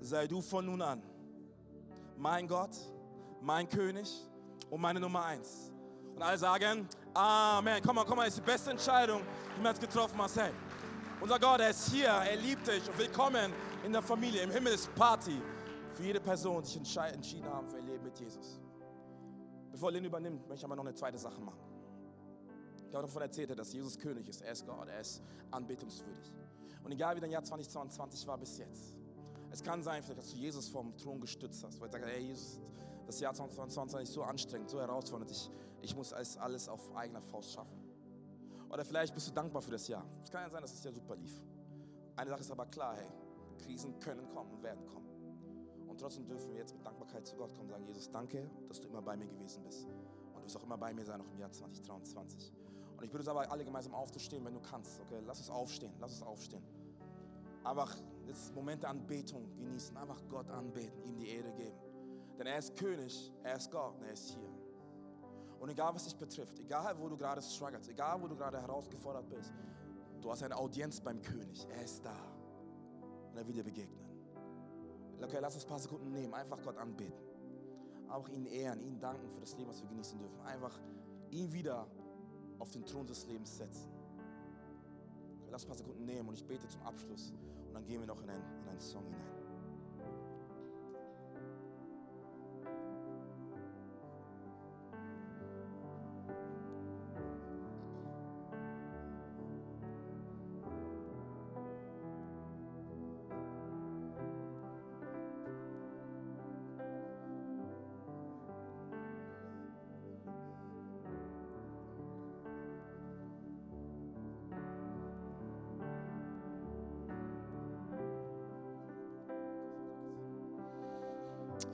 [0.00, 1.02] Sei du von nun an
[2.20, 2.76] mein Gott,
[3.40, 4.10] mein König
[4.68, 5.72] und meine Nummer eins.
[6.14, 7.82] Und alle sagen, Amen.
[7.84, 9.22] Komm mal, komm mal, ist die beste Entscheidung,
[9.56, 10.30] die man jetzt getroffen hat.
[10.36, 10.52] Hey,
[11.20, 13.52] unser Gott, er ist hier, er liebt dich und willkommen
[13.84, 14.42] in der Familie.
[14.42, 15.40] Im Himmel ist Party
[15.92, 18.60] für jede Person, die sich entschieden haben für ihr Leben mit Jesus.
[19.72, 21.58] Bevor Lynn übernimmt, möchte ich aber noch eine zweite Sache machen.
[22.88, 24.42] Ich habe davon erzählt, dass Jesus König ist.
[24.42, 26.32] Er ist Gott, er ist anbetungswürdig.
[26.84, 28.99] Und egal wie dein Jahr 2022 war bis jetzt,
[29.50, 32.22] es kann sein, vielleicht, dass du Jesus vom Thron gestützt hast, weil du sagst, hey
[32.22, 32.60] Jesus,
[33.06, 35.50] das Jahr 2022 ist so anstrengend, so herausfordernd, ich,
[35.82, 37.78] ich muss alles, auf eigener Faust schaffen.
[38.68, 40.06] Oder vielleicht bist du dankbar für das Jahr.
[40.22, 41.42] Es kann ja sein, dass das Jahr super lief.
[42.14, 43.08] Eine Sache ist aber klar, hey,
[43.58, 45.08] Krisen können kommen und werden kommen.
[45.88, 48.80] Und trotzdem dürfen wir jetzt mit Dankbarkeit zu Gott kommen und sagen, Jesus, danke, dass
[48.80, 49.86] du immer bei mir gewesen bist.
[49.86, 52.52] Und du wirst auch immer bei mir sein, auch im Jahr 2023.
[52.96, 55.00] Und ich würde uns aber alle gemeinsam aufzustehen, wenn du kannst.
[55.00, 56.62] Okay, lass uns aufstehen, lass uns aufstehen.
[57.64, 57.96] Einfach
[58.30, 61.76] jetzt Momente Anbetung genießen, einfach Gott anbeten, ihm die Ehre geben.
[62.38, 64.48] Denn er ist König, er ist Gott und er ist hier.
[65.58, 69.28] Und egal was dich betrifft, egal wo du gerade struggles, egal wo du gerade herausgefordert
[69.28, 69.52] bist,
[70.22, 71.66] du hast eine Audienz beim König.
[71.68, 72.16] Er ist da.
[73.30, 74.00] Und er will dir begegnen.
[75.22, 77.20] Okay, lass uns ein paar Sekunden nehmen, einfach Gott anbeten.
[78.08, 80.40] Auch ihn ehren, ihn danken für das Leben, was wir genießen dürfen.
[80.40, 80.80] Einfach
[81.30, 81.86] ihn wieder
[82.58, 83.90] auf den Thron des Lebens setzen.
[85.40, 87.34] Okay, lass ein paar Sekunden nehmen und ich bete zum Abschluss.
[87.70, 89.39] Und dann gehen wir noch in einen, in einen Song hinein.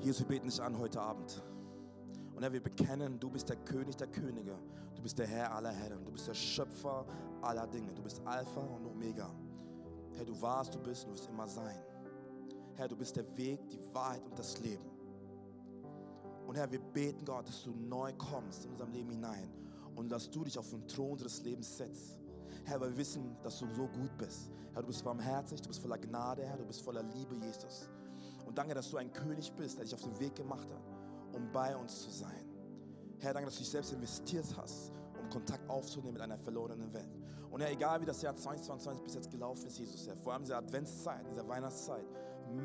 [0.07, 1.42] Jesus, wir beten dich an heute Abend.
[2.36, 4.57] Und Herr, wir bekennen, du bist der König der Könige.
[4.94, 6.04] Du bist der Herr aller Herren.
[6.04, 7.04] Du bist der Schöpfer
[7.42, 7.92] aller Dinge.
[7.92, 9.28] Du bist Alpha und Omega.
[10.12, 11.76] Herr, du warst, du bist und du wirst immer sein.
[12.76, 14.84] Herr, du bist der Weg, die Wahrheit und das Leben.
[16.46, 19.50] Und Herr, wir beten Gott, dass du neu kommst in unserem Leben hinein
[19.96, 22.20] und dass du dich auf den Thron unseres Lebens setzt.
[22.62, 24.52] Herr, wir wissen, dass du so gut bist.
[24.72, 27.88] Herr, du bist barmherzig, du bist voller Gnade, Herr, du bist voller Liebe, Jesus.
[28.57, 31.76] Danke, dass du ein König bist, der dich auf den Weg gemacht hat, um bei
[31.76, 32.42] uns zu sein.
[33.18, 37.18] Herr, danke, dass du dich selbst investiert hast, um Kontakt aufzunehmen mit einer verlorenen Welt.
[37.50, 40.40] Und Herr, egal wie das Jahr 2022 bis jetzt gelaufen ist, Jesus, Herr, vor allem
[40.40, 42.07] in dieser Adventszeit, in dieser Weihnachtszeit,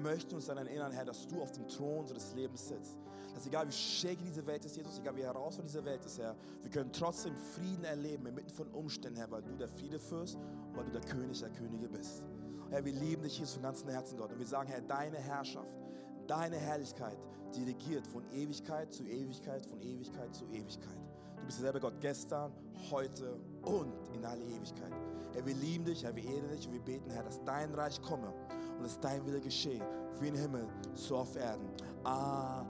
[0.01, 2.97] möchten uns daran erinnern, Herr, dass du auf dem Thron unseres Lebens sitzt.
[3.33, 6.37] Dass egal wie shaky diese Welt ist, Jesus, egal wie herausfordernd diese Welt ist, Herr,
[6.61, 10.85] wir können trotzdem Frieden erleben inmitten von Umständen, Herr, weil du der Friedefürst und weil
[10.85, 12.23] du der König der Könige bist.
[12.69, 14.31] Herr, wir lieben dich, Jesus, von ganzem Herzen, Gott.
[14.31, 15.80] Und wir sagen, Herr, deine Herrschaft,
[16.28, 17.17] deine Herrlichkeit
[17.55, 20.97] dirigiert von Ewigkeit zu Ewigkeit, von Ewigkeit zu Ewigkeit.
[21.38, 22.51] Du bist derselbe Gott gestern,
[22.89, 24.93] heute und in alle Ewigkeit.
[25.34, 28.01] Herr, wir lieben dich, Herr, wir ehren dich und wir beten, Herr, dass dein Reich
[28.01, 28.32] komme
[28.78, 29.86] und dass dein Wille geschehe,
[30.19, 31.67] wie im Himmel, so auf Erden.
[32.03, 32.67] Amen.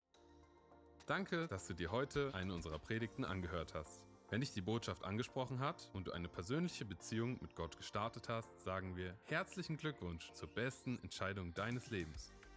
[1.05, 4.05] Danke, dass du dir heute eine unserer Predigten angehört hast.
[4.29, 8.61] Wenn dich die Botschaft angesprochen hat und du eine persönliche Beziehung mit Gott gestartet hast,
[8.61, 12.31] sagen wir herzlichen Glückwunsch zur besten Entscheidung deines Lebens.